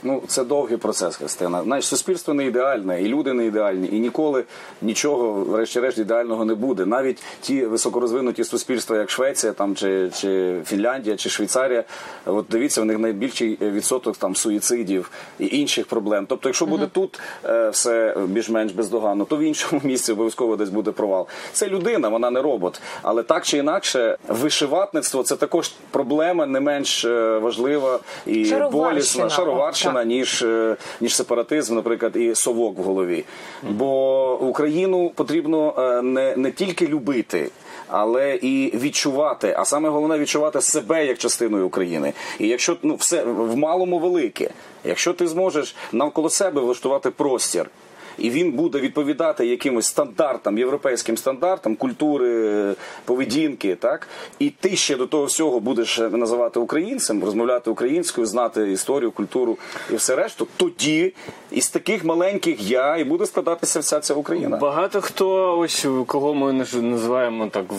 Ну, 0.07 0.23
це 0.27 0.45
довгий 0.45 0.77
процес, 0.77 1.17
Христина. 1.17 1.63
Знаєш, 1.63 1.87
суспільство 1.87 2.35
не 2.35 2.47
ідеальне, 2.47 3.03
і 3.03 3.09
люди 3.09 3.33
не 3.33 3.47
ідеальні, 3.47 3.89
і 3.93 3.99
ніколи 3.99 4.45
нічого, 4.83 5.33
врешті-решт, 5.33 5.99
ідеального 5.99 6.45
не 6.45 6.55
буде. 6.55 6.87
Навіть 6.87 7.23
ті 7.41 7.67
високорозвинуті 7.67 8.45
суспільства, 8.45 8.97
як 8.97 9.11
Швеція, 9.11 9.53
там 9.53 9.75
чи, 9.75 10.11
чи 10.15 10.61
Фінляндія, 10.67 11.17
чи 11.17 11.31
Швейцарія, 11.31 11.85
от 12.27 12.47
дивіться, 12.51 12.83
в 12.83 12.85
них 12.85 12.99
найбільший 12.99 13.59
відсоток 13.61 14.17
там 14.17 14.37
суїцидів 14.37 15.11
і 15.39 15.59
інших 15.59 15.87
проблем. 15.87 16.27
Тобто, 16.29 16.49
якщо 16.49 16.67
буде 16.67 16.87
тут 16.87 17.21
е, 17.45 17.69
все 17.71 18.17
більш-менш 18.27 18.73
бездоганно, 18.73 19.25
то 19.25 19.37
в 19.37 19.41
іншому 19.41 19.81
місці 19.85 20.13
обов'язково 20.13 20.57
десь 20.57 20.69
буде 20.69 20.91
провал. 20.91 21.27
Це 21.53 21.69
людина, 21.69 22.09
вона 22.09 22.31
не 22.31 22.43
робот. 22.43 22.81
Але 23.03 23.23
так 23.23 23.45
чи 23.45 23.59
інакше, 23.59 24.19
вишиватництво 24.29 25.23
це 25.23 25.37
також 25.37 25.73
проблема 25.91 26.47
не 26.47 26.61
менш 26.61 27.05
е, 27.05 27.39
важлива 27.39 27.99
і 28.27 28.55
болісна. 28.73 29.29
Шароварщина, 29.29 29.96
так. 29.99 30.07
ніж, 30.07 30.43
е, 30.43 30.77
ніж 31.01 31.15
сепаратизм, 31.15 31.75
наприклад, 31.75 32.17
і 32.17 32.35
совок 32.35 32.79
в 32.79 32.83
голові. 32.83 33.25
Бо 33.71 34.39
Україну 34.41 35.13
потрібно 35.15 35.75
е, 35.79 36.03
не, 36.03 36.37
не 36.37 36.51
тільки 36.51 36.87
любити. 36.87 37.51
Але 37.89 38.35
і 38.35 38.77
відчувати, 38.77 39.55
а 39.59 39.65
саме 39.65 39.89
головне 39.89 40.19
відчувати 40.19 40.61
себе 40.61 41.07
як 41.07 41.19
частиною 41.19 41.67
України. 41.67 42.13
І 42.39 42.49
якщо 42.49 42.77
ну 42.83 42.95
все 42.95 43.25
в 43.25 43.57
малому 43.57 43.99
велике, 43.99 44.51
якщо 44.85 45.13
ти 45.13 45.27
зможеш 45.27 45.77
навколо 45.93 46.31
себе 46.31 46.61
влаштувати 46.61 47.11
простір, 47.11 47.71
і 48.19 48.31
він 48.31 48.53
буде 48.53 48.81
відповідати 48.81 49.47
якимось 49.47 49.87
стандартам, 49.87 50.59
європейським 50.59 51.17
стандартам 51.17 51.77
культури, 51.77 52.75
поведінки, 53.05 53.75
так 53.75 54.09
і 54.39 54.51
ти 54.51 54.77
ще 54.77 54.97
до 54.97 55.07
того 55.07 55.25
всього 55.25 55.61
будеш 55.61 55.99
називати 55.99 56.61
українцем, 56.61 57.25
розмовляти 57.25 57.71
українською, 57.71 58.27
знати 58.27 58.73
історію, 58.73 59.11
культуру 59.11 59.59
і 59.91 59.97
все 59.97 60.17
решту, 60.17 60.47
тоді 60.57 61.13
із 61.51 61.69
таких 61.69 62.05
маленьких 62.05 62.71
я 62.71 62.97
і 62.97 63.05
буде 63.05 63.27
складатися 63.27 63.81
вся 63.81 64.01
ця 64.01 64.15
Україна. 64.15 64.57
Багато 64.57 65.01
хто 65.01 65.59
ось 65.59 65.87
кого 66.07 66.35
ми 66.35 66.53
називаємо 66.83 67.47
так 67.47 67.73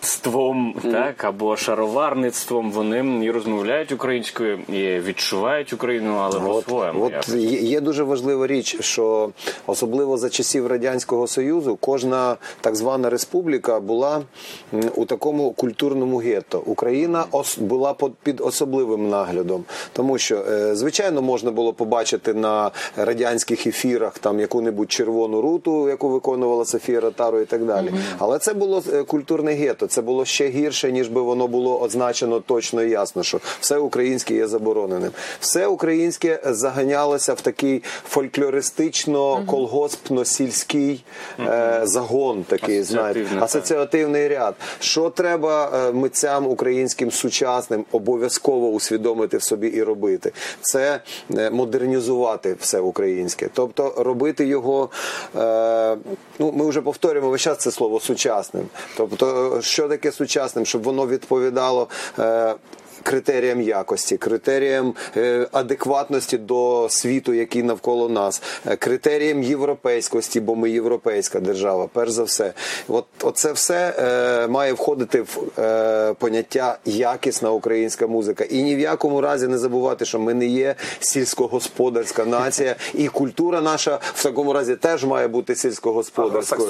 вишиватництвом, 0.00 0.74
так 0.92 1.24
або 1.24 1.56
шароварництвом. 1.56 2.70
Вони 2.72 3.24
і 3.24 3.30
розмовляють 3.30 3.92
українською, 3.92 4.58
і 4.68 5.00
відчувають 5.00 5.72
Україну, 5.72 6.16
але 6.20 6.38
От, 6.38 6.64
по-своєму. 6.64 7.04
от 7.04 7.12
якось. 7.12 7.34
є, 7.62 7.80
дуже 7.80 8.02
важлива 8.02 8.46
річ, 8.46 8.76
що 8.80 9.30
особливо 9.66 10.18
за 10.18 10.30
часів 10.30 10.66
радянського 10.66 11.26
союзу 11.26 11.78
кожна 11.80 12.36
так 12.60 12.76
звана 12.76 13.10
республіка 13.10 13.80
була 13.80 14.22
у 14.94 15.04
такому 15.04 15.50
культурному 15.50 16.16
гетто. 16.18 16.62
Україна 16.66 17.24
ос, 17.30 17.58
була 17.58 17.94
под- 17.94 18.14
під 18.22 18.40
особливим 18.40 19.08
наглядом, 19.08 19.64
тому 19.92 20.18
що 20.18 20.36
е, 20.36 20.74
звичайно 20.74 21.22
можна 21.22 21.50
було 21.50 21.72
побачити 21.72 22.34
на 22.34 22.70
радянських 22.96 23.66
ефірах 23.66 24.18
там 24.18 24.40
яку-небудь 24.40 24.92
червону 24.92 25.40
руту, 25.40 25.88
яку 25.88 26.08
виконувала 26.08 26.64
Софія 26.64 27.00
Ротару 27.00 27.40
і 27.40 27.44
так 27.44 27.64
далі. 27.64 27.92
Але 28.18 28.38
це 28.38 28.54
було 28.54 28.82
е, 28.92 29.02
культурне 29.02 29.52
гетто. 29.52 29.86
Це 29.90 30.02
було 30.02 30.24
ще 30.24 30.48
гірше, 30.48 30.92
ніж 30.92 31.08
би 31.08 31.22
воно 31.22 31.48
було 31.48 31.80
означено 31.80 32.40
точно 32.40 32.82
і 32.82 32.90
ясно, 32.90 33.22
що 33.22 33.40
все 33.60 33.78
українське 33.78 34.34
є 34.34 34.46
забороненим. 34.46 35.10
Все 35.40 35.66
українське 35.66 36.40
заганялося 36.44 37.34
в 37.34 37.40
такий 37.40 37.82
фольклористично 38.08 39.42
колгоспно 39.46 40.24
сільський 40.24 41.04
е, 41.40 41.80
загон, 41.84 42.44
такий 42.44 42.82
знаєте, 42.82 43.26
Асоціативний, 43.40 44.28
ряд. 44.28 44.54
Що 44.80 45.10
треба 45.10 45.70
е, 45.74 45.92
митцям 45.92 46.46
українським 46.46 47.10
сучасним 47.10 47.84
обов'язково 47.92 48.68
усвідомити 48.68 49.36
в 49.36 49.42
собі 49.42 49.68
і 49.68 49.82
робити? 49.82 50.32
Це 50.60 51.00
е, 51.36 51.50
модернізувати 51.50 52.56
все 52.60 52.80
українське, 52.80 53.48
тобто 53.54 53.94
робити 53.96 54.46
його. 54.46 54.90
Е, 55.36 55.96
ну 56.38 56.52
ми 56.52 56.68
вже 56.68 56.80
повторюємо 56.80 57.30
весь 57.30 57.40
час 57.40 57.58
це 57.58 57.70
слово 57.70 58.00
сучасним. 58.00 58.66
Тобто, 58.96 59.56
е, 59.58 59.62
що 59.80 59.88
таке 59.88 60.12
сучасним, 60.12 60.66
щоб 60.66 60.82
воно 60.82 61.06
відповідало. 61.06 61.88
Критеріям 63.02 63.60
якості, 63.60 64.16
критеріям 64.16 64.94
е, 65.16 65.46
адекватності 65.52 66.38
до 66.38 66.86
світу, 66.90 67.32
який 67.32 67.62
навколо 67.62 68.08
нас, 68.08 68.42
е, 68.66 68.76
критеріям 68.76 69.42
європейськості, 69.42 70.40
бо 70.40 70.56
ми 70.56 70.70
європейська 70.70 71.40
держава, 71.40 71.88
перш 71.92 72.10
за 72.10 72.22
все. 72.22 72.52
От 72.88 73.04
оце 73.22 73.52
все 73.52 73.94
е, 73.98 74.48
має 74.48 74.72
входити 74.72 75.22
в 75.22 75.38
е, 75.58 76.14
поняття 76.18 76.78
якісна 76.84 77.50
українська 77.50 78.06
музика. 78.06 78.44
І 78.44 78.62
ні 78.62 78.76
в 78.76 78.80
якому 78.80 79.20
разі 79.20 79.48
не 79.48 79.58
забувати, 79.58 80.04
що 80.04 80.18
ми 80.18 80.34
не 80.34 80.46
є 80.46 80.74
сільськогосподарська 81.00 82.24
нація, 82.24 82.76
і 82.94 83.08
культура 83.08 83.60
наша 83.60 83.98
в 84.14 84.22
такому 84.22 84.52
разі 84.52 84.76
теж 84.76 85.04
має 85.04 85.28
бути 85.28 85.54
сільськогосподарською. 85.54 86.60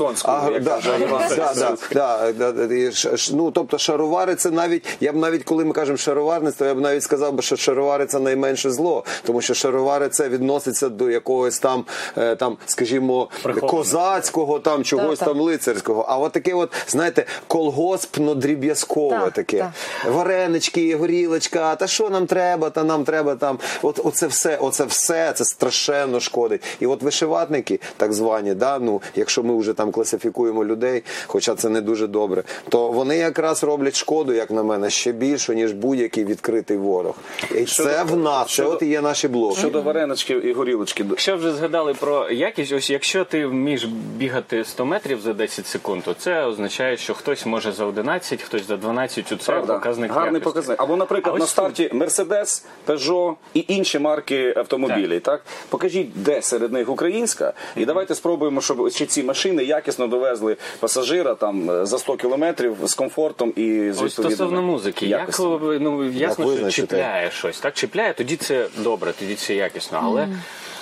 Ну, 3.33 3.51
тобто 3.51 3.79
шаровари 3.79 4.35
це 4.35 4.51
навіть, 4.51 4.87
я 5.01 5.13
б 5.13 5.17
навіть 5.17 5.45
коли 5.45 5.65
ми 5.65 5.73
кажемо 5.73 5.99
шароварництво, 6.21 6.67
я 6.67 6.75
б 6.75 6.81
навіть 6.81 7.03
сказав 7.03 7.35
що 7.41 7.57
шаровари 7.57 8.07
це 8.07 8.19
найменше 8.19 8.71
зло, 8.71 9.05
тому 9.25 9.41
що 9.41 9.55
шаровари 9.55 10.09
це 10.09 10.29
відноситься 10.29 10.89
до 10.89 11.11
якогось 11.11 11.59
там, 11.59 11.85
е, 12.19 12.37
там 12.37 12.57
скажімо, 12.67 13.29
Прихованого. 13.43 13.79
козацького, 13.79 14.59
там 14.59 14.85
чогось 14.85 15.19
Так, 15.19 15.19
так. 15.19 15.29
там 15.29 15.41
лицарського. 15.41 16.05
А 16.09 16.19
от 16.19 16.33
таке, 16.33 16.55
от, 16.55 16.73
знаєте, 16.89 17.27
колгоспно 17.47 18.35
дріб'язкове 18.35 19.19
Так, 19.19 19.33
таке. 19.33 19.73
Варенички, 20.07 20.97
горілочка, 20.97 21.75
та 21.77 21.87
що 21.87 22.11
нам 22.11 22.27
треба, 22.27 22.71
та 22.71 22.85
нам 22.85 23.05
треба 23.05 23.35
там. 23.35 23.59
От 23.83 24.01
оце 24.05 24.27
все, 24.27 24.57
оце 24.57 24.85
все 24.85 25.33
це 25.33 25.45
страшенно 25.45 26.21
шкодить. 26.21 26.63
І 26.81 26.87
от 26.87 27.03
вишиватники, 27.03 27.81
так 27.97 28.13
звані, 28.13 28.55
да, 28.55 28.79
ну, 28.79 29.03
якщо 29.15 29.43
ми 29.43 29.59
вже 29.59 29.73
там 29.73 29.91
класифікуємо 29.91 30.65
людей, 30.65 31.03
хоча 31.27 31.55
це 31.55 31.69
не 31.69 31.81
дуже 31.81 32.07
добре, 32.07 32.43
то 32.69 32.93
вони 32.93 33.17
якраз 33.17 33.65
роблять 33.65 33.97
шкоду, 33.97 34.33
як 34.33 34.51
на 34.51 34.63
мене, 34.63 34.91
ще 34.91 35.13
більше, 35.13 35.55
ніж 35.55 35.73
будь-який 36.11 36.25
відкритий 36.25 36.77
ворог. 36.77 37.15
І 37.55 37.65
це 37.65 38.03
в 38.03 38.17
нас, 38.17 38.47
це 38.47 38.53
щодо- 38.53 38.71
от 38.71 38.83
і 38.83 38.87
є 38.87 39.01
наші 39.01 39.29
блоки. 39.29 39.59
Щодо 39.59 39.83
вареничків 39.83 40.47
і 40.47 40.53
горілочки, 40.53 41.05
Якщо 41.11 41.37
вже 41.37 41.53
згадали 41.53 41.95
про 41.95 42.31
якість, 42.31 42.73
ось 42.73 42.91
якщо 42.91 43.25
ти 43.25 43.47
вмієш 43.47 43.85
бігати 44.17 44.65
100 44.65 44.85
метрів 44.85 45.21
за 45.21 45.33
10 45.33 45.67
секунд, 45.67 46.03
то 46.05 46.15
це 46.15 46.45
означає, 46.45 46.97
що 46.97 47.15
хтось 47.15 47.47
може 47.47 47.73
за 47.73 47.85
11, 47.85 48.43
хтось 48.43 48.67
за 48.67 48.77
12, 48.77 49.27
це 49.29 49.53
Правда, 49.53 49.75
показник 49.75 50.13
гарний 50.13 50.35
якості. 50.35 50.45
показник. 50.45 50.83
Або, 50.83 50.97
наприклад, 50.97 51.37
А 51.37 51.39
на 51.39 51.47
старті 51.47 51.91
Мерседес, 51.93 52.65
Peugeot 52.87 53.35
і 53.55 53.65
інші 53.69 53.99
марки 53.99 54.55
автомобілів. 54.57 55.21
Так. 55.21 55.43
покажіть, 55.69 56.23
де 56.23 56.43
серед 56.43 56.73
них 56.73 56.89
українська, 56.89 57.53
і 57.77 57.85
давайте 57.85 58.15
спробуємо, 58.15 58.61
щоб 58.61 58.91
ще 58.91 59.07
ці 59.07 59.23
машини 59.23 59.65
якісно 59.65 60.07
довезли 60.07 60.57
пасажира 60.81 61.35
там 61.35 61.71
е, 61.71 61.87
за 61.87 61.99
100 61.99 62.17
кілометрів 62.17 62.77
з 62.85 62.95
комфортом 62.95 63.53
і 63.57 63.93
з 63.93 64.03
Ось 64.03 64.13
стосовно 64.13 64.63
музики, 64.63 65.07
як 65.07 65.21
якостями. 65.21 65.79
Ну 66.05 66.11
ясно, 66.11 66.45
що 66.45 66.55
визначити? 66.55 66.87
чіпляє 66.87 67.31
щось. 67.31 67.61
Так 67.61 67.75
чіпляє, 67.75 68.13
тоді 68.13 68.37
це 68.37 68.67
добре, 68.79 69.13
тоді 69.19 69.35
це 69.35 69.55
якісно. 69.55 70.01
Але 70.03 70.29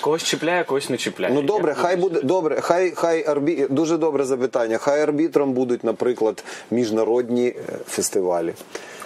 когось 0.00 0.22
чіпляє, 0.22 0.64
когось 0.64 0.90
не 0.90 0.96
чіпляє. 0.96 1.34
Ну 1.34 1.42
добре, 1.42 1.68
Як 1.68 1.78
хай 1.78 1.96
буде 1.96 2.20
добре. 2.22 2.60
Хай 2.60 2.90
хай 2.90 3.26
арбі 3.26 3.66
дуже 3.70 3.96
добре 3.96 4.24
запитання. 4.24 4.78
Хай 4.78 5.02
арбітром 5.02 5.52
будуть, 5.52 5.84
наприклад, 5.84 6.44
міжнародні 6.70 7.46
е, 7.46 7.54
фестивалі. 7.88 8.54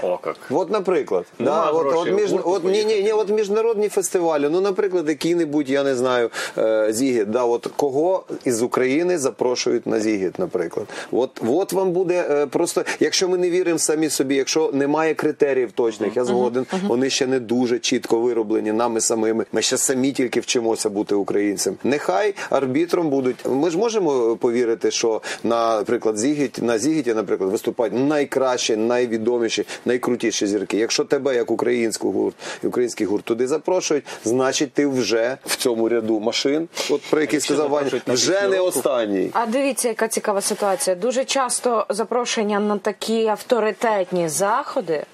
О, 0.03 0.19
як. 0.27 0.37
От, 0.51 0.71
наприклад, 0.71 1.25
да, 1.38 1.71
от, 1.71 1.87
от, 1.97 2.12
між, 2.12 2.33
от, 2.45 2.65
ні, 2.65 2.85
ні, 2.85 3.03
ні, 3.03 3.12
от 3.12 3.29
міжнародні 3.29 3.88
фестивалі. 3.88 4.49
Ну, 4.51 4.61
наприклад, 4.61 5.09
які-небудь, 5.09 5.71
я 5.71 5.85
не 5.85 5.95
знаю, 5.95 6.31
е, 6.59 6.87
Зігіт, 6.93 7.31
да, 7.31 7.45
от 7.45 7.67
кого 7.77 8.25
із 8.45 8.62
України 8.62 9.19
запрошують 9.19 9.87
на 9.87 10.01
Зігіт, 10.01 10.38
наприклад. 10.38 10.87
От, 11.12 11.31
от 11.49 11.73
вам 11.73 11.93
буде 11.93 12.27
е, 12.31 12.47
просто, 12.47 12.85
якщо 13.01 13.29
ми 13.29 13.38
не 13.38 13.51
віримо 13.51 13.79
самі 13.79 14.11
собі, 14.11 14.35
якщо 14.35 14.71
немає 14.73 15.15
критеріїв 15.15 15.73
точних, 15.73 16.17
я 16.17 16.25
згоден, 16.25 16.67
вони 16.87 17.11
ще 17.11 17.27
не 17.27 17.41
дуже 17.41 17.79
чітко 17.79 18.19
вироблені 18.19 18.73
нами 18.73 19.01
самими. 19.01 19.45
Ми 19.53 19.62
ще 19.62 19.77
самі 19.77 20.12
тільки 20.12 20.41
вчимося 20.41 20.91
бути 20.91 21.15
українцем. 21.15 21.77
Нехай 21.85 22.35
арбітром 22.51 23.11
будуть. 23.11 23.37
Ми 23.49 23.71
ж 23.71 23.79
можемо 23.79 24.37
повірити, 24.37 24.91
що 24.91 25.23
наприклад, 25.45 26.19
Зігіт, 26.19 26.59
на 26.62 26.79
Зігіті, 26.79 27.15
наприклад, 27.15 27.51
виступають 27.51 27.95
найкращі, 27.95 28.77
найвідоміші, 28.77 29.67
найкрутіші 29.93 30.47
зірки. 30.47 30.77
Якщо 30.77 31.05
тебе, 31.05 31.35
як 31.35 31.51
українську 31.51 32.13
гурт, 32.13 32.37
український 32.63 33.07
гурт 33.07 33.25
туди 33.25 33.47
запрошують, 33.47 34.05
значить 34.25 34.73
ти 34.73 34.87
вже 34.87 35.37
в 35.47 35.57
цьому 35.57 35.89
ряду 35.89 36.21
машин, 36.21 36.69
от 36.91 37.03
про 37.11 37.21
який 37.21 37.41
сказав 37.41 37.71
Ваня, 37.71 37.91
вже 38.07 38.49
не 38.49 38.61
останній. 38.61 39.31
А 39.33 39.47
дивіться, 39.47 39.89
яка 39.89 40.09
цікава 40.09 40.41
ситуація. 40.41 40.97
Дуже 40.97 41.25
часто 41.25 41.87
запрошення 41.89 42.61
на 42.61 42.79
такі 42.79 43.27
авторитетні 43.27 44.29
заходи 44.29 45.05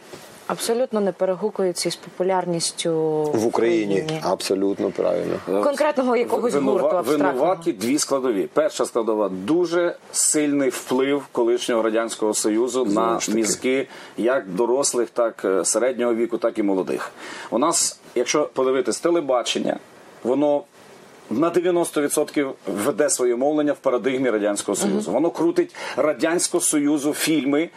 абсолютно 0.49 1.01
не 1.01 1.13
перегукуються 1.13 1.89
із 1.89 1.97
популярністю 1.97 2.93
В 3.35 3.47
Україні 3.47 4.05
абсолютно 4.23 4.91
правильно. 4.91 5.35
конкретного 5.65 6.17
якогось 6.17 6.55
Винува- 6.55 6.71
гурту 6.73 6.87
абстрактного. 6.97 7.33
Винуваті 7.33 7.73
дві 7.73 7.99
складові. 7.99 8.49
Перша 8.53 8.85
складова 8.87 9.29
дуже 9.29 9.97
сильний 10.13 10.69
вплив 10.71 11.23
колишнього 11.33 11.83
радянського 11.83 12.35
союзу 12.35 12.85
на 12.85 13.19
мізки 13.29 13.87
як 14.17 14.49
дорослих, 14.49 15.11
так 15.11 15.43
е, 15.45 15.65
середнього 15.65 16.15
віку, 16.15 16.39
так 16.39 16.59
і 16.59 16.63
молодих. 16.63 17.11
У 17.51 17.59
нас, 17.59 17.99
якщо 18.15 18.51
подивитись 18.55 19.01
телебачення, 19.01 19.77
воно. 20.25 20.63
На 21.31 21.51
90% 21.51 22.53
веде 22.85 23.11
своє 23.11 23.37
мовлення 23.37 23.73
в 23.73 23.77
парадигмі 23.79 24.31
радянського 24.31 24.77
союзу. 24.77 25.11
Воно 25.13 25.31
крутить 25.31 25.75
радянського 25.97 26.61
союзу 26.65 27.13
фільми 27.13 27.69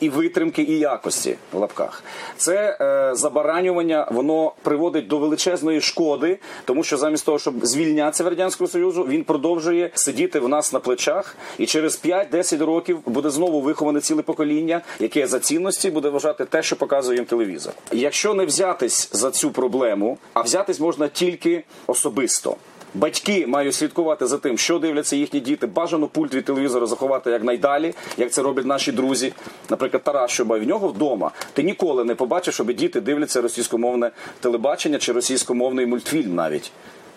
і 0.00 0.08
витримки, 0.08 0.62
і 0.62 0.78
якості 0.78 1.36
в 1.52 1.58
лапках. 1.58 2.04
Це 2.36 2.78
е, 2.80 3.14
забаранювання, 3.14 4.08
воно 4.10 4.52
приводить 4.62 5.06
до 5.06 5.18
величезної 5.18 5.80
шкоди, 5.80 6.38
тому 6.64 6.84
що 6.84 6.96
замість 6.96 7.26
того, 7.26 7.38
щоб 7.38 7.66
звільнятися 7.66 8.24
від 8.24 8.30
радянського 8.30 8.68
союзу, 8.68 9.06
він 9.08 9.24
продовжує 9.24 9.90
сидіти 9.94 10.40
в 10.40 10.48
нас 10.48 10.72
на 10.72 10.80
плечах, 10.80 11.36
і 11.58 11.66
через 11.66 12.04
5-10 12.04 12.64
років 12.64 12.98
буде 13.06 13.30
знову 13.30 13.60
виховане 13.60 14.00
ціле 14.00 14.22
покоління, 14.22 14.80
яке 15.00 15.26
за 15.26 15.38
цінності 15.38 15.90
буде 15.90 16.08
вважати 16.08 16.44
те, 16.44 16.62
що 16.62 16.76
показує 16.76 17.16
їм 17.16 17.24
телевізор. 17.24 17.72
Якщо 17.92 18.34
не 18.34 18.44
взятись 18.44 19.10
за 19.12 19.30
цю 19.30 19.50
проблему, 19.50 20.18
а 20.34 20.42
взятись 20.42 20.80
можна 20.80 21.08
тільки 21.08 21.64
особисто. 21.86 22.56
Батьки 22.94 23.46
мають 23.46 23.74
слідкувати 23.74 24.26
за 24.26 24.38
тим, 24.38 24.58
що 24.58 24.78
дивляться 24.78 25.16
їхні 25.16 25.40
діти. 25.40 25.66
Бажано 25.66 26.06
пульт 26.06 26.34
від 26.34 26.44
телевізора 26.44 26.86
заховати 26.86 27.30
якнайдалі, 27.30 27.94
як 28.16 28.30
це 28.32 28.42
роблять 28.42 28.66
наші 28.66 28.92
друзі. 28.92 29.32
Наприклад, 29.70 30.02
Тарас 30.02 30.30
Щоба, 30.30 30.58
в 30.58 30.62
нього 30.62 30.88
вдома. 30.88 31.30
Ти 31.52 31.62
ніколи 31.62 32.04
не 32.04 32.14
побачиш, 32.14 32.54
щоб 32.54 32.72
діти 32.72 33.00
дивляться 33.00 33.40
російськомовне 33.40 34.10
телебачення 34.40 34.98
чи 34.98 35.12
російськомовний 35.12 35.86
мультфільм 35.86 36.34
навіть. 36.34 36.72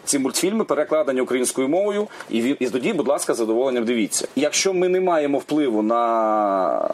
Ці 0.05 0.19
мультфільми 0.19 0.63
перекладені 0.63 1.21
українською 1.21 1.67
мовою, 1.67 2.07
і 2.29 2.37
і 2.37 2.69
тоді, 2.69 2.93
будь 2.93 3.07
ласка, 3.07 3.33
задоволенням 3.33 3.85
дивіться. 3.85 4.27
Якщо 4.35 4.73
ми 4.73 4.89
не 4.89 5.01
маємо 5.01 5.37
впливу 5.37 5.81
на 5.81 6.93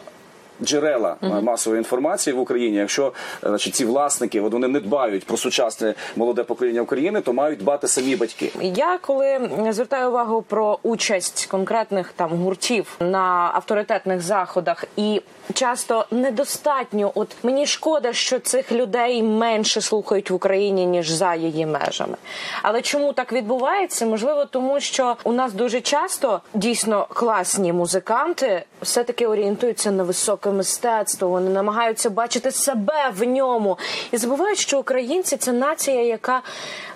джерела 0.63 1.15
е, 1.24 1.28
масової 1.28 1.80
інформації 1.80 2.34
в 2.34 2.39
Україні, 2.39 2.78
якщо 2.78 3.08
е, 3.08 3.12
значить, 3.48 3.76
ці 3.76 3.86
власники 3.86 4.41
от 4.41 4.54
вони 4.54 4.67
не 4.67 4.80
дбають 4.80 5.26
про 5.26 5.38
сучасне 5.38 5.93
молоде 6.15 6.43
покоління 6.43 6.82
України, 6.82 7.22
то 7.22 7.34
мають 7.34 7.60
дбати 7.60 7.88
самі 7.88 8.15
батьки. 8.15 8.52
Я 8.62 8.98
коли 8.98 9.50
звертаю 9.70 10.10
увагу 10.10 10.41
про 10.41 10.80
участь 10.84 11.46
конкретних 11.46 12.13
там 12.15 12.30
гуртів 12.30 12.96
на 13.00 13.52
авторитетних 13.54 14.22
заходах 14.22 14.86
і. 14.98 15.22
Часто 15.54 16.06
недостатньо. 16.12 17.12
От 17.16 17.36
мені 17.44 17.66
шкода, 17.68 18.14
що 18.14 18.40
цих 18.40 18.72
людей 18.72 19.24
менше 19.24 19.82
слухають 19.82 20.30
в 20.30 20.34
Україні 20.34 20.86
ніж 20.86 21.10
за 21.10 21.36
її 21.36 21.66
межами. 21.66 22.18
Але 22.62 22.82
чому 22.82 23.14
так 23.14 23.34
відбувається? 23.34 24.06
Можливо, 24.06 24.46
тому 24.46 24.80
що 24.80 25.16
у 25.24 25.34
нас 25.34 25.54
дуже 25.54 25.82
часто 25.82 26.42
дійсно 26.54 27.08
класні 27.10 27.74
музиканти 27.74 28.64
все 28.82 29.04
таки 29.04 29.28
орієнтуються 29.28 29.92
на 29.92 30.04
високе 30.04 30.50
мистецтво. 30.50 31.28
Вони 31.28 31.50
намагаються 31.50 32.10
бачити 32.10 32.52
себе 32.52 33.12
в 33.18 33.24
ньому 33.24 33.78
і 34.12 34.18
забувають, 34.18 34.60
що 34.60 34.80
українці 34.80 35.38
це 35.38 35.52
нація, 35.52 36.02
яка 36.02 36.42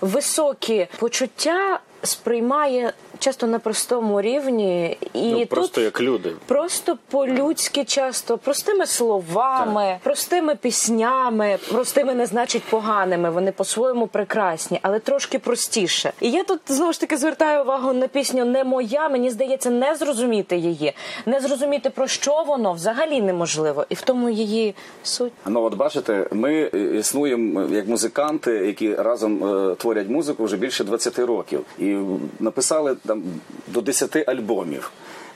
високі 0.01 0.87
почуття 0.99 1.79
сприймає 2.03 2.93
часто 3.19 3.47
на 3.47 3.59
простому 3.59 4.21
рівні, 4.21 4.97
і 5.13 5.31
Ну, 5.31 5.39
тут 5.39 5.49
просто 5.49 5.81
як 5.81 6.01
люди. 6.01 6.33
просто 6.47 6.97
по-людськи 7.09 7.83
часто, 7.83 8.37
простими 8.37 8.85
словами, 8.85 9.99
простими 10.03 10.55
піснями, 10.55 11.57
простими 11.71 12.13
не 12.13 12.25
значить 12.25 12.63
поганими. 12.63 13.29
Вони 13.29 13.51
по-своєму 13.51 14.07
прекрасні, 14.07 14.79
але 14.81 14.99
трошки 14.99 15.39
простіше. 15.39 16.13
І 16.21 16.31
я 16.31 16.43
тут 16.43 16.59
знову 16.67 16.93
ж 16.93 16.99
таки 16.99 17.17
звертаю 17.17 17.61
увагу 17.63 17.93
на 17.93 18.07
пісню 18.07 18.45
Не 18.45 18.63
моя. 18.63 19.09
Мені 19.09 19.29
здається, 19.29 19.69
не 19.69 19.95
зрозуміти 19.95 20.57
її, 20.57 20.93
не 21.25 21.39
зрозуміти 21.39 21.89
про 21.89 22.07
що 22.07 22.43
воно 22.47 22.73
взагалі 22.73 23.21
неможливо, 23.21 23.85
і 23.89 23.95
в 23.95 24.01
тому 24.01 24.29
її 24.29 24.75
суть. 25.03 25.33
Ну 25.45 25.63
от 25.63 25.75
бачите, 25.75 26.27
ми 26.31 26.69
е, 26.73 26.79
існуємо 26.99 27.61
як 27.71 27.87
музиканти, 27.87 28.51
які 28.51 28.95
разом 28.95 29.43
е, 29.71 29.75
творять 29.75 30.09
музику 30.09 30.43
вже 30.43 30.57
більше 30.57 30.83
20 30.83 31.19
років, 31.19 31.65
і 31.79 31.90
написали 32.39 32.95
там 33.05 33.23
до 33.67 33.81
10 33.81 34.29
альбомів. 34.29 34.91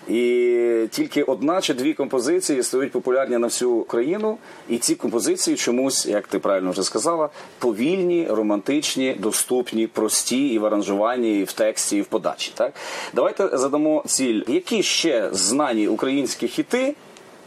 І 0.08 0.88
тільки 0.92 1.24
одна 1.24 1.62
чи 1.62 1.74
дві 1.74 1.94
композиції 1.94 2.64
стають 2.64 2.92
популярні 2.92 3.38
на 3.38 3.48
всю 3.48 3.84
країну, 3.84 4.38
і 4.70 4.78
ці 4.78 4.96
композиції 4.96 5.58
чомусь, 5.58 6.06
як 6.06 6.28
ти 6.28 6.40
правильно 6.40 6.72
вже 6.72 6.84
сказала, 6.84 7.30
повільні, 7.60 8.28
романтичні, 8.30 9.16
доступні, 9.20 9.88
прості 9.88 10.48
і 10.48 10.60
в 10.60 10.66
аранжуванні, 10.66 11.40
і 11.40 11.44
в 11.44 11.52
тексті, 11.52 11.98
і 11.98 12.02
в 12.02 12.06
подачі. 12.06 12.52
Так 12.56 12.74
давайте 13.14 13.58
задамо 13.58 14.04
ціль, 14.08 14.42
які 14.48 14.84
ще 14.84 15.30
знані 15.32 15.88
українські 15.88 16.48
хіти 16.48 16.96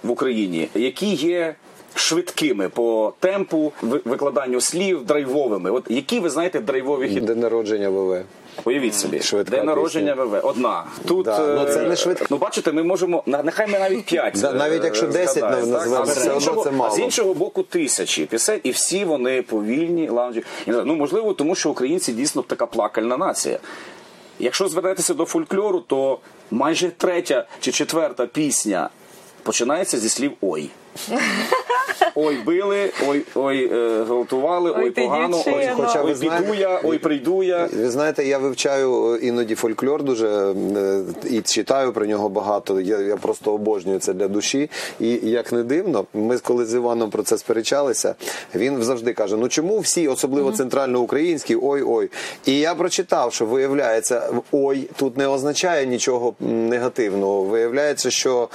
в 0.03 0.11
Україні, 0.11 0.68
які 0.75 1.14
є 1.14 1.55
швидкими 1.94 2.68
по 2.68 3.12
темпу 3.21 3.73
викладанню 3.83 4.61
слів, 4.61 5.05
драйвовими. 5.05 5.71
От 5.71 5.85
які 5.88 6.21
ви 6.21 6.31
знаєте 6.31 6.61
драйвові 6.61 7.09
хіти? 7.09 7.21
День 7.21 7.40
народження 7.40 7.88
ВВ. 7.88 8.23
Уявіть 8.64 8.94
собі, 8.94 9.21
Швидка 9.21 9.57
день 9.57 9.66
народження 9.66 10.12
пісня. 10.12 10.25
ВВ. 10.25 10.47
Одна. 10.47 10.85
Тут 11.07 11.25
Да, 11.25 11.38
ну, 11.38 11.64
це 11.64 11.85
е, 11.85 11.88
не 11.88 11.97
швидка. 11.97 12.27
Ну 12.31 12.37
бачите, 12.37 12.73
ми 12.73 12.83
можемо 12.83 13.23
нехай 13.27 13.66
ми 13.66 13.79
навіть 13.79 14.05
п'ять. 14.05 14.38
Да, 14.40 14.53
навіть 14.53 14.83
е, 14.83 14.85
якщо 14.85 15.07
10 15.07 15.35
згадаємо, 15.35 15.73
назвемо, 15.73 16.05
все 16.05 16.31
одно 16.31 16.64
це 16.64 16.71
мало. 16.71 16.92
А 16.92 16.97
з 16.97 16.99
іншого 16.99 17.35
боку, 17.35 17.62
тисячі 17.62 18.27
пісень, 18.27 18.61
і 18.62 18.71
всі 18.71 19.05
вони 19.05 19.42
повільні, 19.42 20.09
лаунжі. 20.09 20.44
Ну 20.66 20.94
можливо, 20.94 21.33
тому 21.33 21.55
що 21.55 21.71
українці 21.71 22.12
дійсно 22.12 22.42
така 22.42 22.66
плакальна 22.66 23.16
нація. 23.16 23.59
Якщо 24.38 24.68
звернетеся 24.68 25.14
до 25.14 25.25
фольклору, 25.25 25.81
то 25.81 26.18
майже 26.51 26.90
третя 26.90 27.47
чи 27.61 27.73
четверта 27.73 28.27
пісня 28.27 28.90
починається 29.42 29.99
зі 29.99 30.09
слів 30.09 30.33
ой. 30.40 30.71
Ой, 32.14 32.37
били, 32.46 32.92
ой, 33.09 33.24
ой, 33.35 33.68
е, 33.72 34.05
гвалтували, 34.05 34.70
ой, 34.70 34.85
Ой, 34.85 34.90
погано, 34.90 35.42
ой. 35.46 35.70
Хоча 35.77 36.03
ви 36.03 36.11
ой, 36.11 36.31
піду 36.31 36.55
я, 36.55 36.81
ой, 36.85 36.98
прийду 36.98 37.42
я. 37.42 37.68
Ви 37.72 37.90
знаєте, 37.90 38.24
я 38.24 38.38
вивчаю 38.38 39.14
е, 39.14 39.18
іноді 39.18 39.55
фольклор 39.55 40.03
дуже 40.03 40.29
е, 40.77 41.01
і 41.31 41.40
читаю 41.40 41.92
про 41.92 42.07
нього 42.07 42.29
багато. 42.29 42.81
Я, 42.81 42.98
я 42.98 43.16
просто 43.16 43.53
обожнюю 43.53 43.98
це 43.98 44.12
для 44.12 44.29
душі. 44.29 44.70
І 45.01 45.09
як 45.11 45.53
не 45.53 45.62
дивно, 45.62 46.05
ми 46.14 46.38
коли 46.38 46.66
з 46.66 46.74
Іваном 46.74 47.11
про 47.11 47.22
це 47.22 47.38
сперечалися, 47.38 48.14
він 48.55 48.83
завжди 48.83 49.12
каже: 49.12 49.37
ну 49.37 49.48
чому 49.48 49.79
всі, 49.79 50.09
особливо 50.09 50.53
центральноукраїнські, 50.53 51.57
ой 51.62 51.83
ой. 51.87 52.11
І 52.46 52.59
я 52.59 52.74
прочитав, 52.74 53.33
що 53.33 53.46
виявляється, 53.46 54.22
ой 54.53 54.88
тут 54.96 55.16
не 55.16 55.27
означає 55.27 55.87
нічого 55.87 56.35
негативного. 56.40 57.42
Виявляється, 57.42 58.11
що 58.11 58.48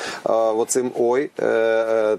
оцим 0.58 0.92
ой, 1.00 1.30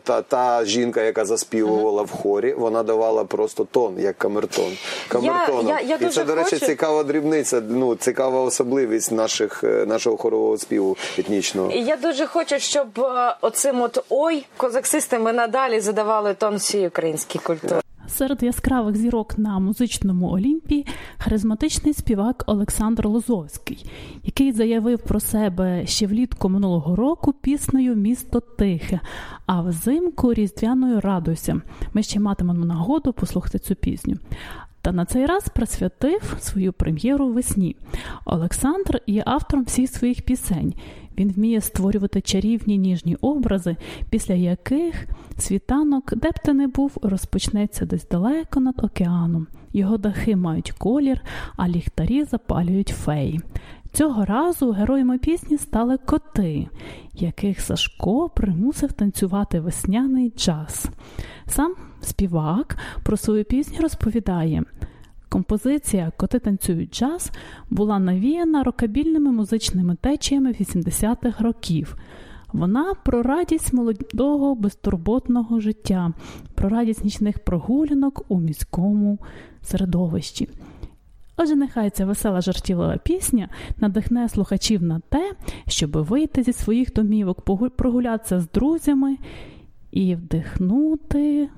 та, 0.04 0.22
та 0.22 0.64
жінка, 0.64 1.02
яка 1.02 1.24
заспівувала 1.24 2.02
в 2.02 2.10
хорі, 2.10 2.52
вона 2.54 2.82
давала 2.82 3.24
просто 3.24 3.64
тон, 3.64 3.94
як 3.98 4.18
камертон. 4.18 4.72
Камертоном. 5.08 5.68
я- 5.68 5.80
я 5.80 5.96
І 5.96 6.08
це, 6.08 6.24
до 6.24 6.34
речі, 6.34 6.50
хочу- 6.50 6.66
цікава 6.66 7.04
дрібниця, 7.04 7.62
ну 7.68 7.94
цікава 7.96 8.40
особливість 8.42 9.12
наших 9.12 9.64
е, 9.64 9.86
нашого 9.86 10.16
хорового 10.16 10.58
співу 10.58 10.96
етнічного. 11.18 11.70
І 11.70 11.80
я 11.84 11.96
дуже 11.96 12.26
хочу, 12.26 12.58
щоб 12.58 12.86
е, 13.00 13.36
оцим 13.40 13.82
от 13.82 14.04
ой 14.08 14.46
козаксисти 14.56 15.18
ми 15.18 15.32
надалі 15.32 15.80
задавали 15.80 16.34
тон 16.34 16.56
всій 16.56 16.86
українській 16.86 17.38
культурі. 17.38 17.80
Серед 18.06 18.42
яскравих 18.42 18.96
зірок 18.96 19.38
на 19.38 19.58
музичному 19.58 20.30
Олімпі 20.30 20.86
харизматичний 21.18 21.94
співак 21.94 22.44
Олександр 22.46 23.06
Лозовський, 23.06 23.86
який 24.24 24.52
заявив 24.52 24.98
про 24.98 25.20
себе 25.20 25.86
ще 25.86 26.06
влітку 26.06 26.48
минулого 26.48 26.96
року 26.96 27.32
піснею 27.32 27.94
Місто 27.94 28.40
Тихе, 28.40 29.00
а 29.46 29.60
взимку 29.62 30.34
Різдвяною 30.34 31.00
Радуйся. 31.00 31.60
Ми 31.94 32.02
ще 32.02 32.20
матимемо 32.20 32.64
нагоду 32.64 33.12
послухати 33.12 33.58
цю 33.58 33.74
пісню. 33.74 34.16
Та 34.84 34.92
на 34.92 35.04
цей 35.04 35.26
раз 35.26 35.48
присвятив 35.48 36.36
свою 36.40 36.72
прем'єру 36.72 37.28
весні. 37.28 37.76
Олександр 38.24 39.00
є 39.06 39.22
автором 39.26 39.64
всіх 39.64 39.90
своїх 39.90 40.22
пісень. 40.22 40.74
Він 41.18 41.32
вміє 41.32 41.60
створювати 41.60 42.20
чарівні 42.20 42.78
ніжні 42.78 43.16
образи, 43.20 43.76
після 44.10 44.34
яких 44.34 45.06
світанок, 45.38 46.14
де 46.16 46.30
б 46.30 46.38
ти 46.44 46.52
не 46.52 46.66
був, 46.66 46.98
розпочнеться 47.02 47.86
десь 47.86 48.08
далеко 48.08 48.60
над 48.60 48.84
океаном. 48.84 49.46
Його 49.72 49.96
дахи 49.96 50.36
мають 50.36 50.72
колір, 50.72 51.20
а 51.56 51.68
ліхтарі 51.68 52.24
запалюють 52.24 52.88
феї. 52.88 53.40
Цього 53.92 54.24
разу 54.24 54.70
героями 54.70 55.18
пісні 55.18 55.58
стали 55.58 55.96
коти, 55.96 56.68
яких 57.12 57.60
Сашко 57.60 58.28
примусив 58.28 58.92
танцювати 58.92 59.60
весняний 59.60 60.32
джаз. 60.36 60.86
Сам 61.46 61.74
співак 62.00 62.76
про 63.02 63.16
свою 63.16 63.44
пісню 63.44 63.78
розповідає. 63.80 64.62
Композиція 65.34 66.12
Коти 66.16 66.38
танцюють 66.38 66.94
джаз 66.94 67.32
була 67.70 67.98
навіяна 67.98 68.62
рокабільними 68.62 69.32
музичними 69.32 69.96
течіями 70.00 70.52
80-х 70.52 71.44
років. 71.44 71.96
Вона 72.52 72.94
про 73.04 73.22
радість 73.22 73.72
молодого 73.72 74.54
безтурботного 74.54 75.60
життя, 75.60 76.12
про 76.54 76.68
радість 76.68 77.04
нічних 77.04 77.38
прогулянок 77.38 78.24
у 78.28 78.40
міському 78.40 79.18
середовищі. 79.62 80.48
Отже, 81.36 81.56
нехай 81.56 81.90
ця 81.90 82.06
весела 82.06 82.40
жартівлива 82.40 82.96
пісня 82.96 83.48
надихне 83.76 84.28
слухачів 84.28 84.82
на 84.82 85.00
те, 85.08 85.32
щоб 85.68 85.90
вийти 85.90 86.42
зі 86.42 86.52
своїх 86.52 86.92
домівок, 86.92 87.40
прогулятися 87.76 88.40
з 88.40 88.50
друзями 88.50 89.16
і 89.90 90.14
вдихнути 90.14 91.48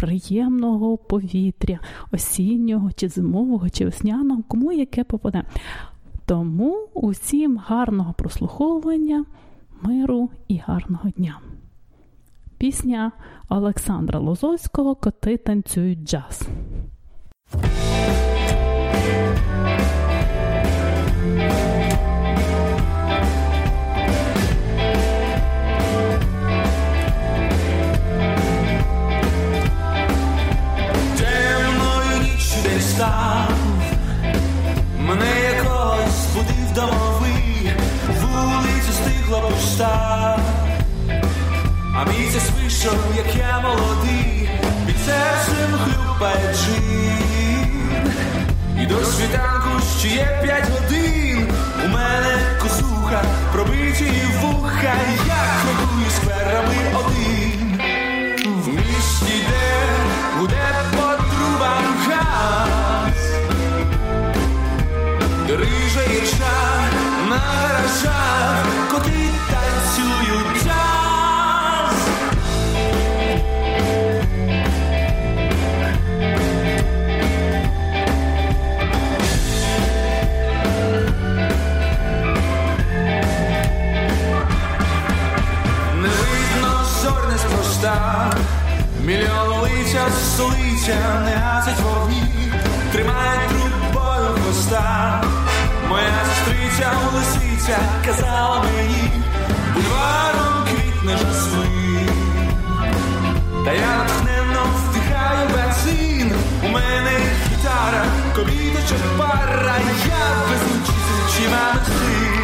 приємного 0.00 0.96
повітря, 0.96 1.78
осіннього 2.12 2.92
чи 2.92 3.08
зимового, 3.08 3.70
чи 3.70 3.84
весняного, 3.84 4.42
кому 4.48 4.72
яке 4.72 5.04
попаде. 5.04 5.44
Тому 6.26 6.88
усім 6.94 7.56
гарного 7.66 8.12
прослуховування, 8.12 9.24
миру 9.82 10.30
і 10.48 10.56
гарного 10.56 11.10
дня. 11.10 11.38
Пісня 12.58 13.12
Олександра 13.48 14.18
Лозовського 14.18 14.94
Коти 14.94 15.36
танцюють 15.36 16.08
джаз. 16.08 16.48
Пуста, 39.80 40.38
а 41.94 42.04
місяць 42.04 42.50
вийшов, 42.60 42.98
як 43.16 43.36
я 43.36 43.60
молодий, 43.60 44.50
під 44.86 44.96
серцем 44.98 45.78
хлюпає 45.84 46.54
джин. 46.54 48.12
І 48.82 48.86
до 48.86 49.04
світанку 49.04 49.80
ще 49.98 50.08
є 50.08 50.40
п'ять 50.42 50.70
годин. 50.70 51.48
У 51.84 51.88
мене 51.88 52.58
косуха, 52.62 53.24
пробиті 53.52 54.12
вуха, 54.40 54.94
я 55.26 55.44
ходую 55.62 56.10
скверами 56.10 56.76
один. 56.94 57.80
В 58.44 58.68
місті, 58.68 59.44
де 59.48 59.86
гуде 60.38 60.74
по 60.90 61.24
трубам 61.24 61.84
газ, 62.08 63.30
рижа 65.48 66.02
ірша 66.02 66.80
на 67.28 67.36
гаражах, 67.36 68.79
мільйон 89.10 89.60
лиця 89.62 90.06
столиця 90.10 91.22
не 91.24 91.36
гасить 91.36 91.80
вогні, 91.80 92.22
тримає 92.92 93.48
трубою 93.48 94.28
хвоста, 94.34 95.22
Моя 95.88 96.24
сестриця 96.28 96.92
лисиця 97.14 97.78
казала 98.06 98.64
мені, 98.64 99.10
бульваром 99.74 100.64
квітне 100.64 101.16
жасмин. 101.16 102.10
Та 103.64 103.72
я 103.72 103.96
натхненно 103.96 104.62
вдихаю 104.76 105.48
бензин, 105.48 106.32
у 106.64 106.68
мене 106.68 107.10
гітара, 107.50 108.04
ковіточа 108.36 108.94
пара, 109.18 109.76
я 110.06 110.34
без 110.50 110.62
учитель 110.62 111.42
чи 111.42 111.48
мами 111.48 111.80
син. 111.86 112.39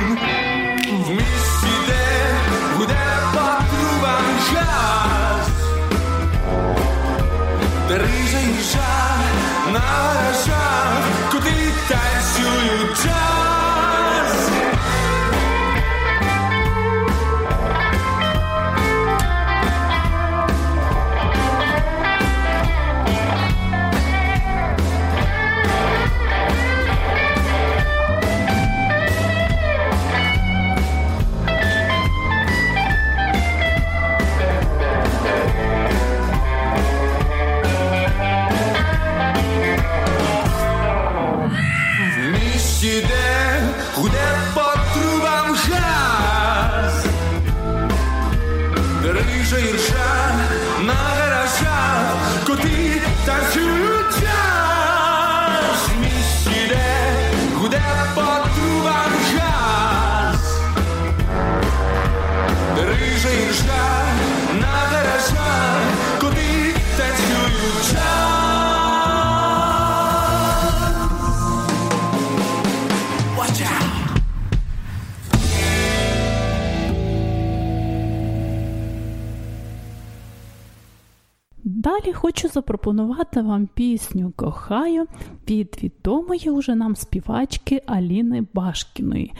Хочу 82.26 82.48
запропонувати 82.48 83.42
вам 83.42 83.68
пісню 83.74 84.32
Кохаю 84.36 85.06
від 85.48 85.78
відомої 85.82 86.50
уже 86.50 86.74
нам 86.74 86.96
співачки 86.96 87.82
Аліни 87.86 88.46
Башкіної. 88.54 89.32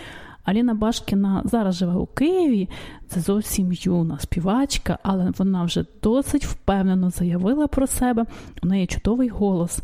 Аліна 0.45 0.74
Башкіна 0.74 1.43
зараз 1.45 1.74
живе 1.74 1.95
у 1.95 2.07
Києві. 2.07 2.68
Це 3.09 3.20
зовсім 3.20 3.72
юна 3.72 4.18
співачка, 4.18 4.99
але 5.03 5.32
вона 5.39 5.64
вже 5.64 5.84
досить 6.03 6.45
впевнено 6.45 7.11
заявила 7.11 7.66
про 7.66 7.87
себе. 7.87 8.24
У 8.62 8.66
неї 8.66 8.87
чудовий 8.87 9.28
голос. 9.28 9.80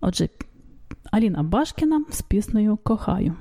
Отже, 0.00 0.28
Аліна 1.10 1.42
Башкіна 1.42 2.04
з 2.10 2.22
піснею 2.22 2.78
Кохаю. 2.82 3.34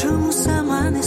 чому 0.02 0.32
сама 0.32 0.90
не 0.90 1.02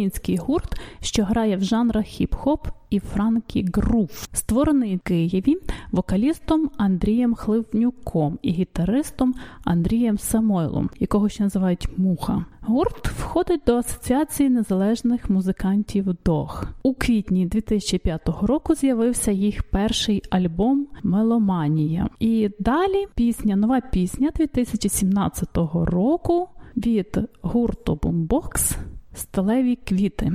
Український 0.00 0.36
гурт, 0.36 0.80
що 1.00 1.24
грає 1.24 1.56
в 1.56 1.62
жанрах 1.64 2.04
хіп-хоп 2.04 2.58
і 2.90 3.00
франкі 3.00 3.66
грув, 3.74 4.28
створений 4.32 4.96
в 4.96 5.00
Києві 5.00 5.56
вокалістом 5.92 6.70
Андрієм 6.76 7.34
Хливнюком 7.34 8.38
і 8.42 8.50
гітаристом 8.50 9.34
Андрієм 9.64 10.18
Самойлом, 10.18 10.90
якого 10.98 11.28
ще 11.28 11.42
називають 11.42 11.88
Муха. 11.98 12.44
Гурт 12.60 13.08
входить 13.08 13.60
до 13.66 13.76
Асоціації 13.76 14.48
незалежних 14.48 15.30
музикантів 15.30 16.06
ДОГ. 16.24 16.68
У 16.82 16.94
квітні 16.94 17.46
2005 17.46 18.28
року 18.42 18.74
з'явився 18.74 19.30
їх 19.30 19.62
перший 19.62 20.22
альбом 20.30 20.86
Меломанія. 21.02 22.08
І 22.20 22.50
далі 22.58 23.06
пісня, 23.14 23.56
нова 23.56 23.80
пісня 23.80 24.30
2017 24.36 25.48
року 25.74 26.48
від 26.76 27.18
гурту 27.42 27.98
Бумбокс 28.02 28.76
Сталеві 29.14 29.76
квіти. 29.76 30.32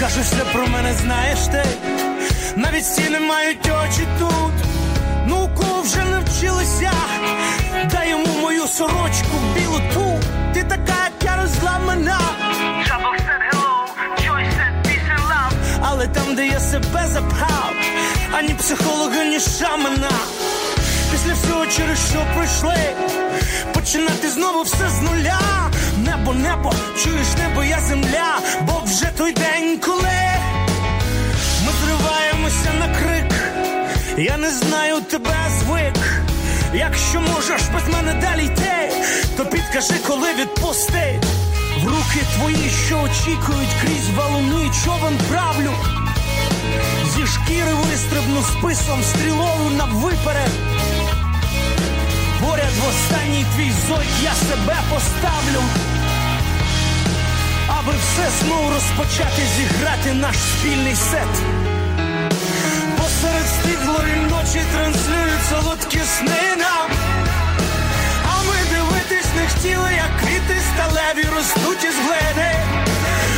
Кажеш, 0.00 0.26
все 0.26 0.44
про 0.52 0.66
мене 0.66 0.94
знаєш 0.94 1.38
ти, 1.38 1.64
навіть 2.56 2.84
стіни 2.86 3.20
мають 3.20 3.66
очі 3.66 4.06
тут. 4.18 4.69
Вже 5.82 6.04
навчилися, 6.04 6.92
дай 7.90 8.10
йому 8.10 8.40
мою 8.40 8.66
сорочку 8.66 9.36
білу 9.54 9.80
ту. 9.94 10.20
Ти 10.54 10.62
така, 10.64 11.04
як 11.04 11.12
я 11.24 11.42
розламана. 11.42 12.20
Але 15.82 16.06
там, 16.06 16.34
де 16.34 16.46
я 16.46 16.60
себе 16.60 17.06
запхав, 17.12 17.72
ані 18.32 18.54
психолога, 18.54 19.24
ні 19.24 19.40
шамана. 19.40 20.10
Після 21.12 21.32
всього, 21.32 21.66
через 21.66 21.98
що 22.10 22.26
пройшли, 22.34 22.76
починати 23.74 24.30
знову 24.30 24.62
все 24.62 24.88
з 24.88 25.02
нуля. 25.02 25.40
Небо, 26.04 26.34
небо, 26.34 26.72
чуєш 27.04 27.26
небо, 27.38 27.64
я 27.64 27.80
земля, 27.80 28.38
бо 28.62 28.82
вже 28.84 29.06
той 29.16 29.32
день, 29.32 29.78
коли 29.78 30.18
ми 31.66 31.72
зриваємося 31.84 32.72
на 32.78 32.86
крик. 32.98 33.29
Я 34.16 34.36
не 34.36 34.50
знаю 34.50 35.00
тебе 35.02 35.36
звик. 35.60 36.22
Якщо 36.74 37.20
можеш 37.20 37.62
без 37.74 37.94
мене 37.94 38.14
далі 38.14 38.44
йти, 38.44 38.92
то 39.36 39.46
підкажи, 39.46 39.94
коли 40.06 40.34
відпусти. 40.34 41.20
В 41.84 41.88
руки 41.88 42.20
твої, 42.36 42.70
що 42.86 43.00
очікують 43.00 43.74
крізь 43.82 44.10
валуни, 44.16 44.70
човен 44.84 45.18
правлю. 45.28 45.70
Зі 47.14 47.26
шкіри 47.26 47.74
вистрибну 47.74 48.42
списом 48.42 49.02
стрілову 49.02 49.70
на 49.70 49.84
виперед. 49.84 50.50
Поряд 52.40 52.72
в 52.80 52.88
останній 52.88 53.46
твій 53.56 53.72
зой 53.88 54.06
я 54.22 54.32
себе 54.34 54.76
поставлю. 54.90 55.62
Аби 57.68 57.92
все 57.92 58.44
знову 58.44 58.70
розпочати 58.70 59.42
зіграти 59.56 60.12
наш 60.12 60.36
спільний 60.36 60.94
сет. 60.94 61.59
Посеред 63.20 63.46
стиглої 63.46 64.16
ночі 64.16 64.62
транслюють 64.72 65.44
солодкі 65.50 66.00
сни 66.16 66.56
нам. 66.56 66.90
А 68.24 68.42
ми 68.42 68.56
дивитись 68.72 69.30
не 69.36 69.48
хотіли, 69.48 69.90
як 69.92 70.12
квіти 70.20 70.56
сталеві 70.70 71.26
ростуть 71.36 71.84
із 71.84 71.94
глини. 72.04 72.52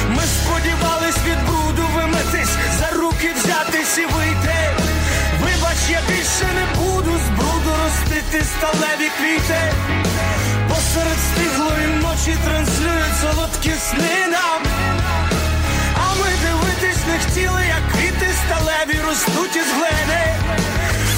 Ми 0.08 0.22
сподівались 0.22 1.22
від 1.26 1.46
бруду 1.46 1.88
вимитись, 1.94 2.54
за 2.78 2.96
руки 2.96 3.30
взятись 3.36 3.98
і 3.98 4.06
вийти. 4.14 4.60
Вибач, 5.42 5.80
я 5.90 6.00
більше 6.08 6.46
не 6.58 6.66
буду 6.80 7.10
з 7.24 7.28
бруду 7.38 7.72
ростити 7.84 8.44
сталеві 8.44 9.08
квіти. 9.18 9.60
Посеред 10.68 11.18
стиглої 11.28 11.86
ночі 12.02 12.38
транслюють 12.44 13.18
солодкі 13.22 13.72
сни 13.88 14.26
нам. 14.30 14.62
А 15.94 16.14
ми 16.14 16.28
дивитись 16.44 17.02
не 17.08 17.18
хотіли, 17.18 17.62
як 17.68 17.92
квіти 17.92 18.11
сталеві 18.52 19.00
ростуть 19.06 19.56
із 19.56 19.72
глини. 19.72 20.24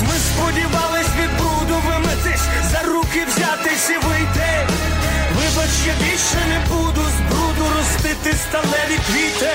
Ми 0.01 0.15
сподівались 0.15 1.15
від 1.21 1.39
бруду 1.39 1.83
вимитись, 1.87 2.43
за 2.73 2.83
руки 2.89 3.25
взятись 3.27 3.91
і 3.91 4.07
вийти. 4.07 4.67
Вибач, 5.37 5.71
я 5.87 5.95
більше 5.95 6.39
не 6.49 6.75
буду 6.75 7.01
з 7.01 7.33
бруду 7.33 7.71
ростити 7.79 8.33
сталеві 8.33 8.99
квіти. 9.07 9.53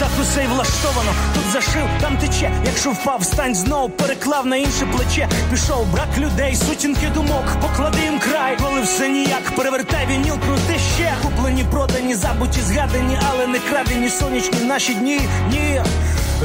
Так 0.00 0.10
усе 0.20 0.46
влаштовано, 0.46 1.12
зашив, 1.56 1.88
там 2.00 2.16
тече. 2.16 2.52
Якщо 2.66 2.90
впав, 2.90 3.24
стань 3.24 3.54
знову, 3.54 3.88
переклав 3.88 4.46
на 4.46 4.56
інше 4.56 4.86
плече. 4.96 5.28
Пішов 5.50 5.86
брак 5.92 6.08
людей, 6.18 6.56
сутінки 6.56 7.06
думок, 7.14 7.44
поклади 7.60 7.98
їм 8.00 8.18
край, 8.18 8.56
коли 8.62 8.80
все 8.80 9.08
ніяк, 9.08 9.56
перевертай 9.56 10.06
вініл, 10.06 10.34
крути 10.46 10.78
ще. 10.94 11.14
Куплені, 11.22 11.64
продані, 11.70 12.14
забуті, 12.14 12.60
згадані, 12.60 13.18
але 13.30 13.46
не 13.46 13.58
крадені 13.58 14.08
сонячні 14.08 14.60
наші 14.60 14.94
дні. 14.94 15.20
Ні. 15.50 15.82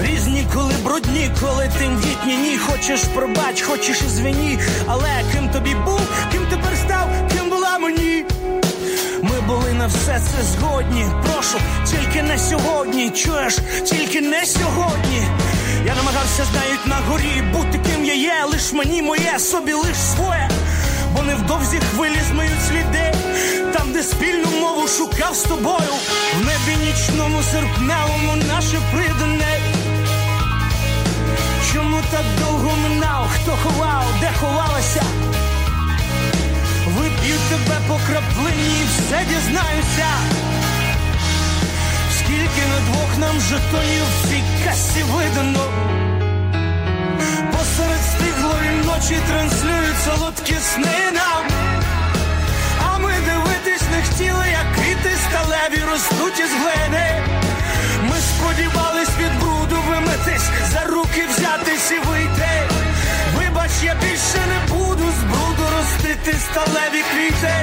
Різні, 0.01 0.47
коли 0.53 0.73
брудні, 0.83 1.31
коли 1.41 1.69
тендітні, 1.79 2.37
ні, 2.37 2.57
хочеш 2.57 2.99
пробач, 3.15 3.61
хочеш 3.61 4.01
звіні, 4.03 4.59
але 4.87 5.09
ким 5.31 5.49
тобі 5.49 5.75
був, 5.85 6.01
ким 6.31 6.41
тепер 6.49 6.77
став, 6.77 7.07
ким 7.37 7.49
була 7.49 7.79
мені. 7.79 8.25
Все 9.95 10.21
це 10.31 10.43
згодні. 10.43 11.05
Прошу, 11.25 11.57
тільки 11.85 12.23
не 12.23 12.39
сьогодні. 12.39 13.09
Чуєш, 13.09 13.57
тільки 13.85 14.21
не 14.21 14.45
сьогодні. 14.45 15.23
Я 15.85 15.95
намагався, 15.95 16.45
знають 16.51 16.87
на 16.87 16.95
горі, 16.95 17.43
бути 17.53 17.79
ким 17.89 18.05
я 18.05 18.13
є, 18.13 18.45
лиш 18.51 18.73
мені 18.73 19.01
моє, 19.01 19.39
собі 19.39 19.73
лиш 19.73 19.97
своє. 20.15 20.49
Бо 21.15 21.23
невдовзі 21.23 21.79
хвилі 21.79 22.19
змиють 22.29 22.65
сліди, 22.67 23.13
там, 23.73 23.93
де 23.93 24.03
спільну 24.03 24.59
мову 24.61 24.87
шукав 24.87 25.35
з 25.35 25.41
тобою, 25.41 25.93
в 26.39 26.45
небі 26.45 26.85
нічному 26.85 27.43
серпневому 27.43 28.35
наше 28.47 28.77
придане. 28.93 29.59
Чому 31.73 31.97
так 32.11 32.25
довго 32.39 32.71
минав, 32.83 33.29
хто 33.33 33.51
ховав, 33.63 34.03
де 34.21 34.31
ховалася? 34.39 35.03
Вип'ю 37.01 37.35
тебе 37.49 37.77
по 37.87 37.99
краплині 38.07 38.81
все 38.89 39.25
дізнаюся. 39.29 40.09
Скільки 42.17 42.63
на 42.71 42.79
двох 42.87 43.17
нам 43.17 43.39
жетонів 43.39 44.03
в 44.03 44.29
цій 44.29 44.43
касі 44.65 45.03
видано. 45.03 45.65
Посеред 47.51 48.01
стиглої 48.11 48.71
ночі 48.85 49.17
транслюють 49.29 50.01
солодкі 50.05 50.55
сни 50.73 51.11
нам. 51.13 51.43
А 52.85 52.97
ми 52.97 53.13
дивитись 53.25 53.87
не 53.91 54.03
хотіли, 54.03 54.45
як 54.51 54.75
квіти 54.75 55.17
сталеві 55.29 55.91
ростуть 55.91 56.39
із 56.39 56.51
глини. 56.61 57.23
Ми 58.03 58.15
сподівались 58.15 59.17
від 59.19 59.39
бруду 59.39 59.81
вимитись, 59.89 60.49
за 60.73 60.85
руки 60.85 61.25
взятись 61.29 61.91
і 61.91 62.09
вийти. 62.09 62.70
Вибач, 63.71 63.83
я 63.83 63.95
більше 63.95 64.47
не 64.47 64.75
буду 64.75 65.03
з 65.03 65.23
бруду 65.23 65.63
ростити 65.77 66.37
сталеві 66.39 67.03
квіти. 67.11 67.53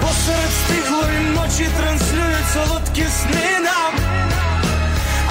Посеред 0.00 0.50
стиглої 0.64 1.20
ночі 1.34 1.68
транслюють 1.80 2.50
солодкі 2.54 3.04
сни 3.20 3.58
нам. 3.60 3.94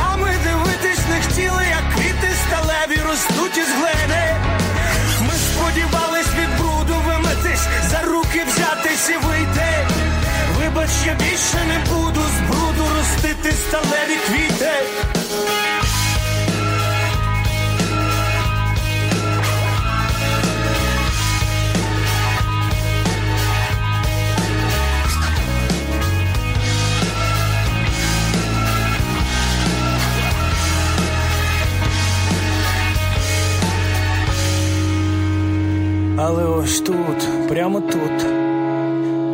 А 0.03 0.17
ми 0.17 0.29
дивитись 0.43 1.05
не 1.09 1.21
хотіли, 1.21 1.63
як 1.69 1.95
квіти 1.95 2.29
сталеві 2.47 2.99
ростуть 3.09 3.57
із 3.57 3.67
глини. 3.77 4.35
Ми 5.21 5.33
сподівались 5.33 6.33
від 6.39 6.57
бруду 6.57 6.95
вимитись, 7.07 7.67
за 7.91 8.01
руки 8.01 8.43
взятись 8.47 9.09
і 9.09 9.25
вийти. 9.27 9.87
Вибач, 10.57 10.91
я 11.05 11.13
більше 11.13 11.59
не 11.67 11.93
буду 11.93 12.21
з 12.21 12.49
бруду 12.49 12.89
ростити 12.97 13.51
сталеві 13.51 14.17
квіти. 14.27 15.18
Але 36.21 36.43
ось 36.43 36.79
тут, 36.79 37.47
прямо 37.47 37.81
тут, 37.81 38.25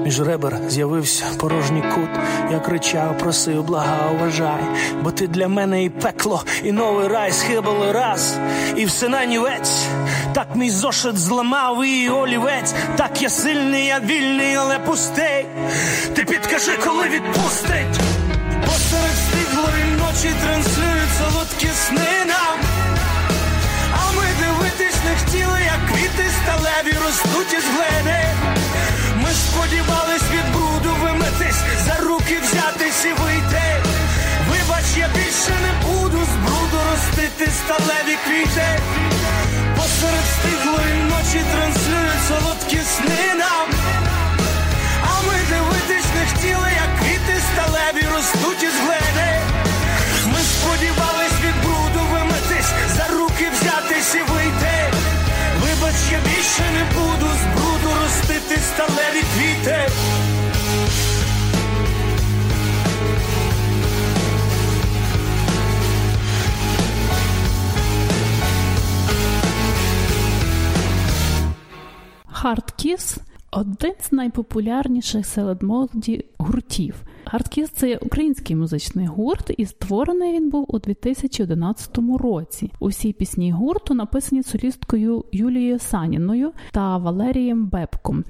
Між 0.05 0.21
ребер 0.21 0.57
з'явився 0.67 1.25
порожній 1.39 1.81
кут. 1.81 2.09
Я 2.51 2.59
кричав, 2.59 3.17
просив, 3.17 3.63
благав, 3.63 4.17
вважай, 4.19 4.63
бо 5.01 5.11
ти 5.11 5.27
для 5.27 5.47
мене 5.47 5.83
і 5.83 5.89
пекло, 5.89 6.43
і 6.63 6.71
новий 6.71 7.07
рай 7.07 7.31
схибали 7.31 7.91
раз, 7.91 8.37
і 8.75 8.85
все 8.85 9.09
нанівець. 9.09 9.85
Так 10.33 10.47
мій 10.55 10.69
зошит 10.69 11.17
зламав 11.17 11.85
і 11.85 12.09
олівець. 12.09 12.73
Так 12.97 13.21
я 13.21 13.29
сильний, 13.29 13.85
я 13.85 13.99
вільний, 13.99 14.55
але 14.55 14.79
пустий. 14.79 15.45
Ти 16.13 16.23
підкажи, 16.23 16.71
коли 16.85 17.03
відпустить. 17.03 17.99
Посеред 18.65 19.15
стиглої 19.27 19.83
ночі 19.97 20.35
транслюють 20.43 21.09
солодкі 21.19 21.67
сни 21.67 22.25
нам. 22.27 22.74
Квіти 26.15 26.29
сталеві 26.43 26.93
ростуть 27.05 27.53
із 27.53 27.63
глини. 27.63 28.19
Ми 29.15 29.29
сподівались 29.29 30.29
від 30.33 30.53
бруду 30.53 30.95
вимитись, 31.01 31.61
за 31.85 31.95
руки 32.03 32.37
взятись 32.43 33.05
і 33.05 33.21
вийти. 33.21 33.65
Вибач, 34.49 34.85
я 34.97 35.07
більше 35.07 35.53
не 35.65 35.87
буду 35.87 36.17
з 36.17 36.35
бруду 36.43 36.79
ростити 36.91 37.51
сталеві 37.51 38.17
квіти. 38.25 38.67
Посеред 39.75 40.25
стиглої 40.35 40.95
ночі 41.09 41.41
транслюють 41.51 42.25
солодкі 42.27 42.79
сни 42.95 43.33
нам. 43.35 43.67
А 45.01 45.21
ми 45.27 45.35
дивитись 45.49 46.11
не 46.15 46.25
хотіли, 46.25 46.69
як 46.83 46.99
квіти 46.99 47.41
сталеві 47.51 48.05
ростуть 48.15 48.63
із 48.63 48.75
глини. 48.83 49.39
Ми 50.25 50.39
сподівались 50.39 51.24
я 56.15 56.21
більше 56.21 56.63
не 56.73 56.83
буду 56.93 57.25
з 57.25 57.43
бруду 57.55 57.95
ростити 58.03 58.57
сталеві 58.61 59.23
квіти. 59.35 59.77
Hardkiss– 72.43 73.17
один 73.51 73.93
з 74.01 74.11
найпопулярніших 74.11 75.25
серед 75.25 75.63
молоді 75.63 76.25
гуртів. 76.37 76.95
Hardkiss– 77.35 77.69
це 77.73 77.97
український 77.97 78.55
музичний 78.55 79.07
гурт, 79.07 79.51
і 79.57 79.65
створений 79.65 80.33
він 80.33 80.49
був 80.49 80.65
у 80.67 80.79
2011 80.79 81.97
році. 82.19 82.71
Усі 82.79 83.13
пісні 83.13 83.51
гурту 83.51 83.93
написані 83.93 84.43
солісткою 84.43 85.25
Юлією 85.31 85.79
Саніною 85.79 86.51
та 86.71 86.97
Валерієм 86.97 87.67
Бебком, 87.67 88.23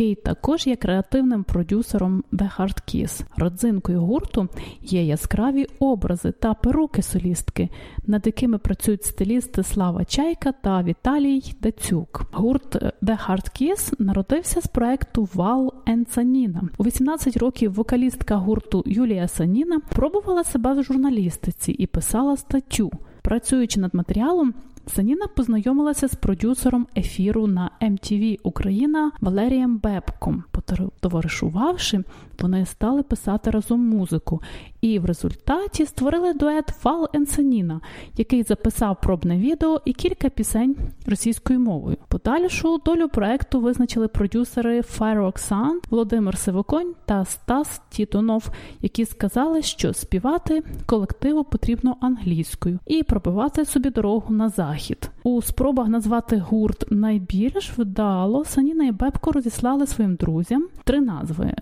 який 0.00 0.14
також 0.14 0.66
є 0.66 0.76
креативним 0.76 1.44
продюсером 1.44 2.24
The 2.32 2.58
Hard 2.58 2.82
Kiss. 2.88 3.24
Родзинкою 3.36 4.00
гурту 4.00 4.48
є 4.82 5.04
яскраві 5.04 5.66
образи 5.78 6.32
та 6.32 6.54
перуки 6.54 7.02
солістки, 7.02 7.68
над 8.06 8.26
якими 8.26 8.58
працюють 8.58 9.04
стилісти 9.04 9.62
Слава 9.62 10.04
Чайка 10.04 10.52
та 10.52 10.82
Віталій 10.82 11.54
Дацюк. 11.60 12.26
Гурт 12.32 12.74
The 13.02 13.28
Hard 13.28 13.62
Kiss 13.62 13.94
народився 13.98 14.60
з 14.60 14.66
проекту 14.66 15.28
Вал 15.34 15.74
Саніна. 16.10 16.62
У 16.78 16.84
18 16.84 17.36
років 17.36 17.74
вокалістка 17.74 18.36
гурту 18.36 18.82
Юлія 18.86 19.28
Саніна 19.28 19.80
пробувала 19.80 20.44
себе 20.44 20.72
в 20.74 20.82
журналістиці 20.82 21.72
і 21.72 21.86
писала 21.86 22.36
статтю. 22.36 22.90
Працюючи 23.22 23.80
над 23.80 23.94
матеріалом, 23.94 24.54
Саніна 24.88 25.26
познайомилася 25.26 26.08
з 26.08 26.14
продюсером 26.14 26.86
ефіру 26.96 27.46
на 27.46 27.70
MTV 27.82 28.38
Україна 28.42 29.12
Валерієм 29.20 29.78
Бебком. 29.78 30.44
Потоваришувавши, 30.50 32.04
вони 32.38 32.66
стали 32.66 33.02
писати 33.02 33.50
разом 33.50 33.80
музику, 33.80 34.42
і 34.80 34.98
в 34.98 35.04
результаті 35.04 35.86
створили 35.86 36.32
дует 36.32 36.68
Фал 36.68 37.08
Енсаніна, 37.14 37.80
який 38.16 38.42
записав 38.42 39.00
пробне 39.00 39.38
відео 39.38 39.80
і 39.84 39.92
кілька 39.92 40.28
пісень 40.28 40.76
російською 41.06 41.60
мовою. 41.60 41.96
Подальшу 42.08 42.78
долю 42.84 43.08
проекту 43.08 43.60
визначили 43.60 44.08
продюсери 44.08 44.80
Firework 44.80 45.50
Sound 45.50 45.80
Володимир 45.90 46.38
Сивоконь 46.38 46.94
та 47.06 47.24
Стас 47.24 47.80
Тітонов, 47.88 48.50
які 48.82 49.04
сказали, 49.04 49.62
що 49.62 49.92
співати 49.92 50.62
колективу 50.86 51.44
потрібно 51.44 51.96
англійською 52.00 52.78
і 52.86 53.02
пробивати 53.02 53.64
собі 53.64 53.90
дорогу 53.90 54.34
на 54.34 54.48
захід. 54.48 54.77
У 55.22 55.42
спробах 55.42 55.88
назвати 55.88 56.36
гурт 56.36 56.84
найбільш 56.90 57.78
вдало 57.78 58.44
Саніна 58.44 58.84
і 58.84 58.92
Бебко 58.92 59.32
розіслали 59.32 59.86
своїм 59.86 60.14
друзям 60.14 60.68
три 60.84 61.00
назви. 61.00 61.54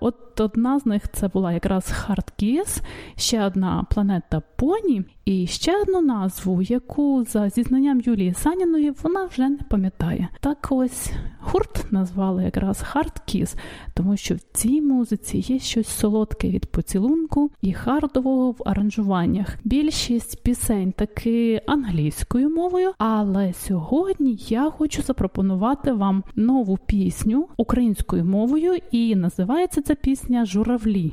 От 0.00 0.40
одна 0.40 0.78
з 0.78 0.86
них 0.86 1.08
це 1.12 1.28
була 1.28 1.52
якраз 1.52 1.90
Хардкіс, 1.90 2.82
ще 3.16 3.46
одна 3.46 3.86
планета 3.90 4.42
Поні, 4.56 5.04
і 5.24 5.46
ще 5.46 5.82
одну 5.82 6.00
назву, 6.00 6.62
яку 6.62 7.24
за 7.24 7.48
зізнанням 7.48 8.00
Юлії 8.00 8.34
Саніної 8.34 8.92
вона 9.02 9.24
вже 9.24 9.48
не 9.48 9.58
пам'ятає. 9.70 10.28
Так 10.40 10.68
ось 10.70 11.12
гурт 11.40 11.86
назвали 11.92 12.44
якраз 12.44 12.82
Хардкіс, 12.82 13.56
тому 13.94 14.16
що 14.16 14.34
в 14.34 14.40
цій 14.52 14.80
музиці 14.80 15.38
є 15.38 15.58
щось 15.58 15.88
солодке 15.88 16.48
від 16.48 16.66
поцілунку 16.66 17.50
і 17.62 17.72
хардового 17.72 18.50
в 18.50 18.62
аранжуваннях. 18.66 19.56
Більшість 19.64 20.42
пісень 20.42 20.92
таки 20.92 21.62
англійською 21.66 22.50
мовою, 22.50 22.92
але 22.98 23.52
сьогодні 23.52 24.38
я 24.48 24.70
хочу 24.70 25.02
запропонувати 25.02 25.92
вам 25.92 26.24
нову 26.36 26.78
пісню 26.86 27.48
українською 27.56 28.24
мовою, 28.24 28.78
і 28.90 29.16
називається 29.16 29.82
ця 29.82 29.94
пісня 29.94 30.44
Журавлі. 30.44 31.12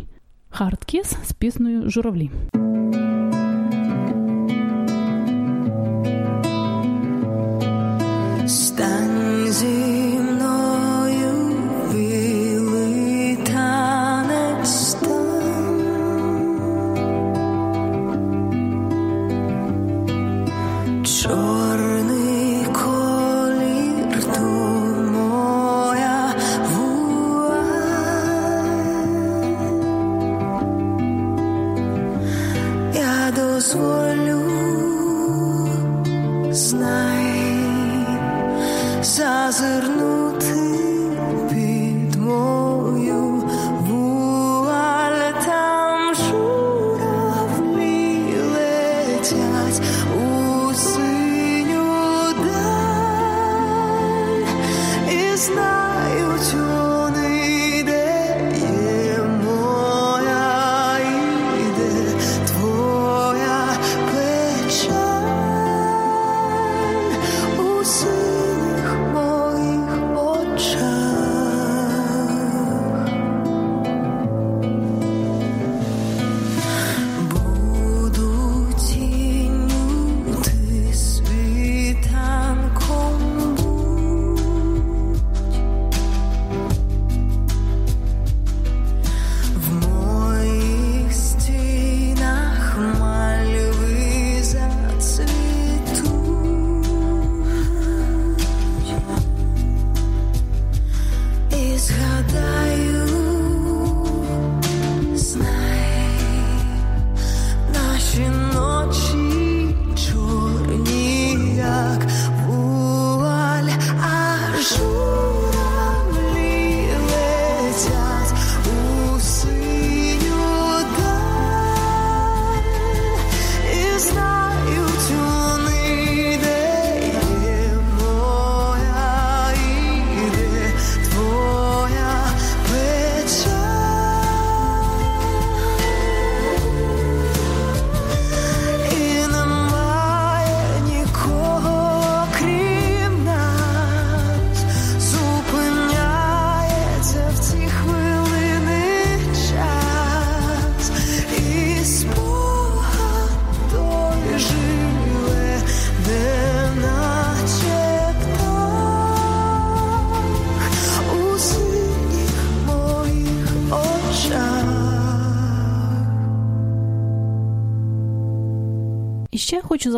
Хардкіс 0.50 1.18
з 1.24 1.34
піснею 1.34 1.90
Журавлі. 1.90 2.32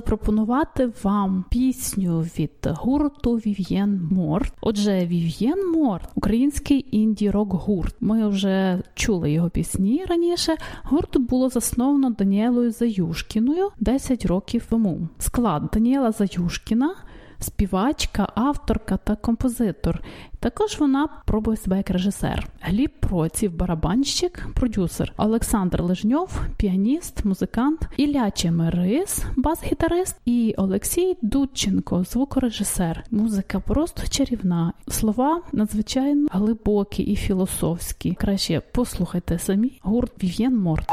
Запропонувати 0.03 0.91
вам 1.03 1.45
пісню 1.49 2.21
від 2.21 2.51
гурту 2.65 3.33
Вів'єн 3.35 4.09
Морт. 4.11 4.53
Отже, 4.61 5.05
Вів'єн 5.05 5.71
Морт, 5.71 6.09
український 6.15 6.85
інді-рок 6.91 7.53
гурт. 7.53 7.95
Ми 7.99 8.27
вже 8.27 8.81
чули 8.93 9.31
його 9.31 9.49
пісні 9.49 10.05
раніше. 10.09 10.55
Гурт 10.83 11.17
було 11.17 11.49
засновано 11.49 12.09
Даніелою 12.09 12.71
Заюшкіною 12.71 13.69
10 13.79 14.25
років 14.25 14.65
тому. 14.69 15.07
Склад 15.17 15.69
Даніела 15.73 16.11
Заюшкіна 16.11 16.95
співачка, 17.43 18.27
авторка 18.35 18.97
та 18.97 19.15
композитор. 19.15 20.03
Також 20.39 20.79
вона 20.79 21.09
пробує 21.25 21.57
себе 21.57 21.77
як 21.77 21.89
режисер. 21.89 22.47
Гліб 22.61 22.91
Проців, 22.99 23.55
барабанщик, 23.55 24.47
продюсер, 24.53 25.13
Олександр 25.17 25.81
Лежньов, 25.81 26.41
піаніст, 26.57 27.25
музикант, 27.25 27.87
Ілля 27.97 28.31
Чемерис, 28.31 29.23
бас-гітарист 29.35 30.15
і 30.25 30.55
Олексій 30.57 31.17
Дудченко, 31.21 32.03
звукорежисер. 32.03 33.03
Музика 33.11 33.59
просто 33.59 34.07
чарівна. 34.07 34.73
Слова 34.87 35.41
надзвичайно 35.51 36.27
глибокі 36.31 37.03
і 37.03 37.15
філософські. 37.15 38.13
Краще 38.13 38.61
послухайте 38.71 39.39
самі 39.39 39.79
гурт 39.81 40.23
Вів'єн 40.23 40.57
Морт. 40.57 40.89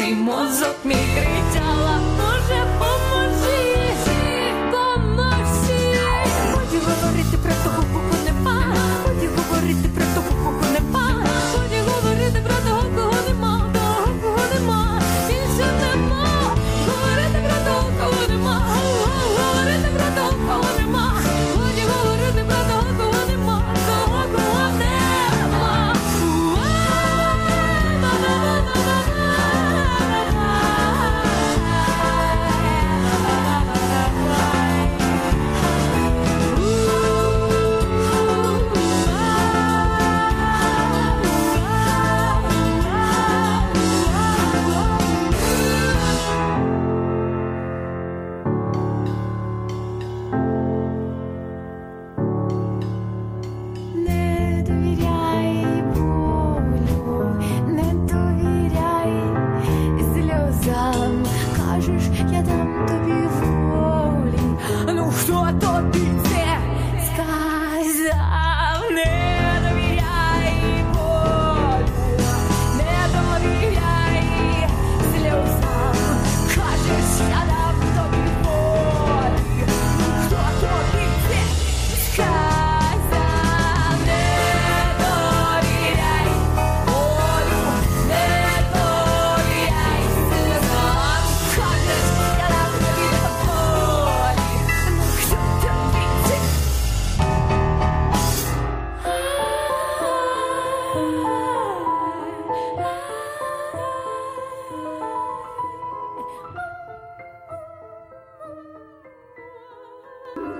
Мій 0.00 0.14
мозок, 0.14 0.76
мій 0.84 0.94
кричала. 0.94 2.19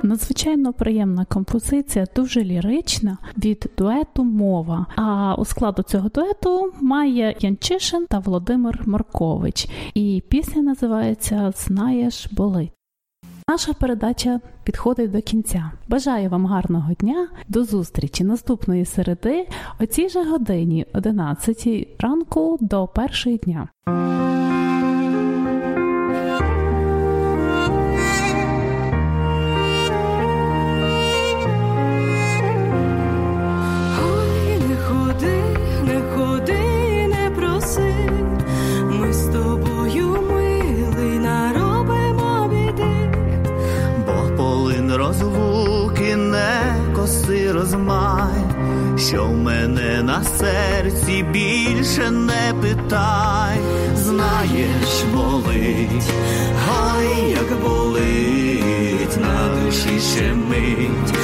Надзвичайно 0.03 0.73
приємна 0.73 1.25
композиція, 1.25 2.07
дуже 2.17 2.45
лірична 2.45 3.19
від 3.45 3.71
дуету 3.79 4.25
Мова. 4.25 4.87
А 4.97 5.35
у 5.39 5.45
складу 5.45 5.83
цього 5.83 6.09
дуету 6.09 6.73
має 6.81 7.37
Янчишин 7.41 8.07
та 8.09 8.19
Володимир 8.19 8.83
Маркович. 8.87 9.69
І 9.95 10.23
пісня 10.29 10.63
називається 10.63 11.53
Знаєш, 11.57 12.33
болить. 12.33 12.73
Наша 13.49 13.73
передача 13.73 14.41
підходить 14.65 15.11
до 15.11 15.23
кінця. 15.23 15.71
Бажаю 15.89 16.31
вам 16.31 16.47
гарного 16.47 16.93
дня, 16.93 17.29
до 17.49 17.65
зустрічі 17.65 18.25
наступної 18.25 18.85
середи 18.85 19.47
о 19.81 19.87
цій 19.87 20.09
же 20.09 20.25
годині, 20.25 20.87
11 20.95 21.89
ранку 21.99 22.59
до 22.61 22.87
першої 22.87 23.37
дня. 23.37 23.69
Що 49.11 49.25
в 49.25 49.37
мене 49.37 50.03
на 50.03 50.25
серці 50.25 51.25
більше 51.33 52.11
не 52.11 52.55
питай, 52.63 53.59
знаєш, 53.95 55.05
болить, 55.15 56.11
гай 56.67 57.31
як 57.31 57.61
болить, 57.63 59.17
на 59.21 59.65
душі 59.65 60.01
ще 60.01 60.35
мить, 60.35 61.15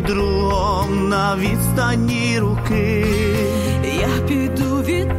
другом 0.00 1.08
на 1.08 1.36
відстані 1.36 2.38
руки. 2.38 3.06
Я 4.00 4.26
піду 4.28 4.82
від 4.82 5.15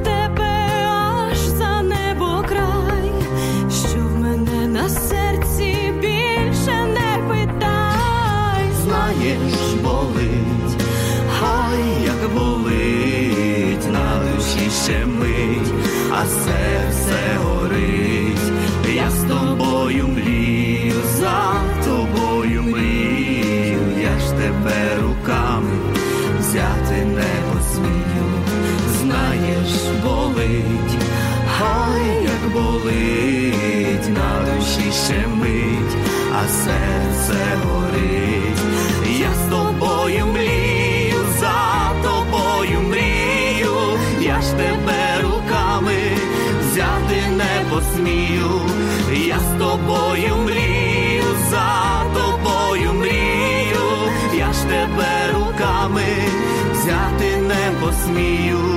серце 36.47 37.39
горить, 37.63 38.61
я 39.19 39.31
з 39.33 39.49
тобою 39.49 40.25
мрію, 40.25 41.19
за 41.39 41.91
тобою 42.03 42.81
мрію, 42.81 43.75
я 44.21 44.41
ж 44.41 44.51
тебе 44.51 45.21
руками 45.21 45.95
взяти 46.61 47.21
не 47.37 47.69
посмію, 47.69 48.61
я 49.27 49.39
з 49.39 49.59
тобою 49.59 50.35
мрію, 50.45 51.23
за 51.49 52.03
тобою 52.13 52.93
мрію, 52.93 53.87
я 54.37 54.53
ж 54.53 54.61
тебе 54.61 55.33
руками 55.33 56.03
взяти 56.73 57.37
не 57.37 57.71
посмію. 57.81 58.76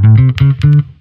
Thank 0.00 0.64
you. 0.64 0.97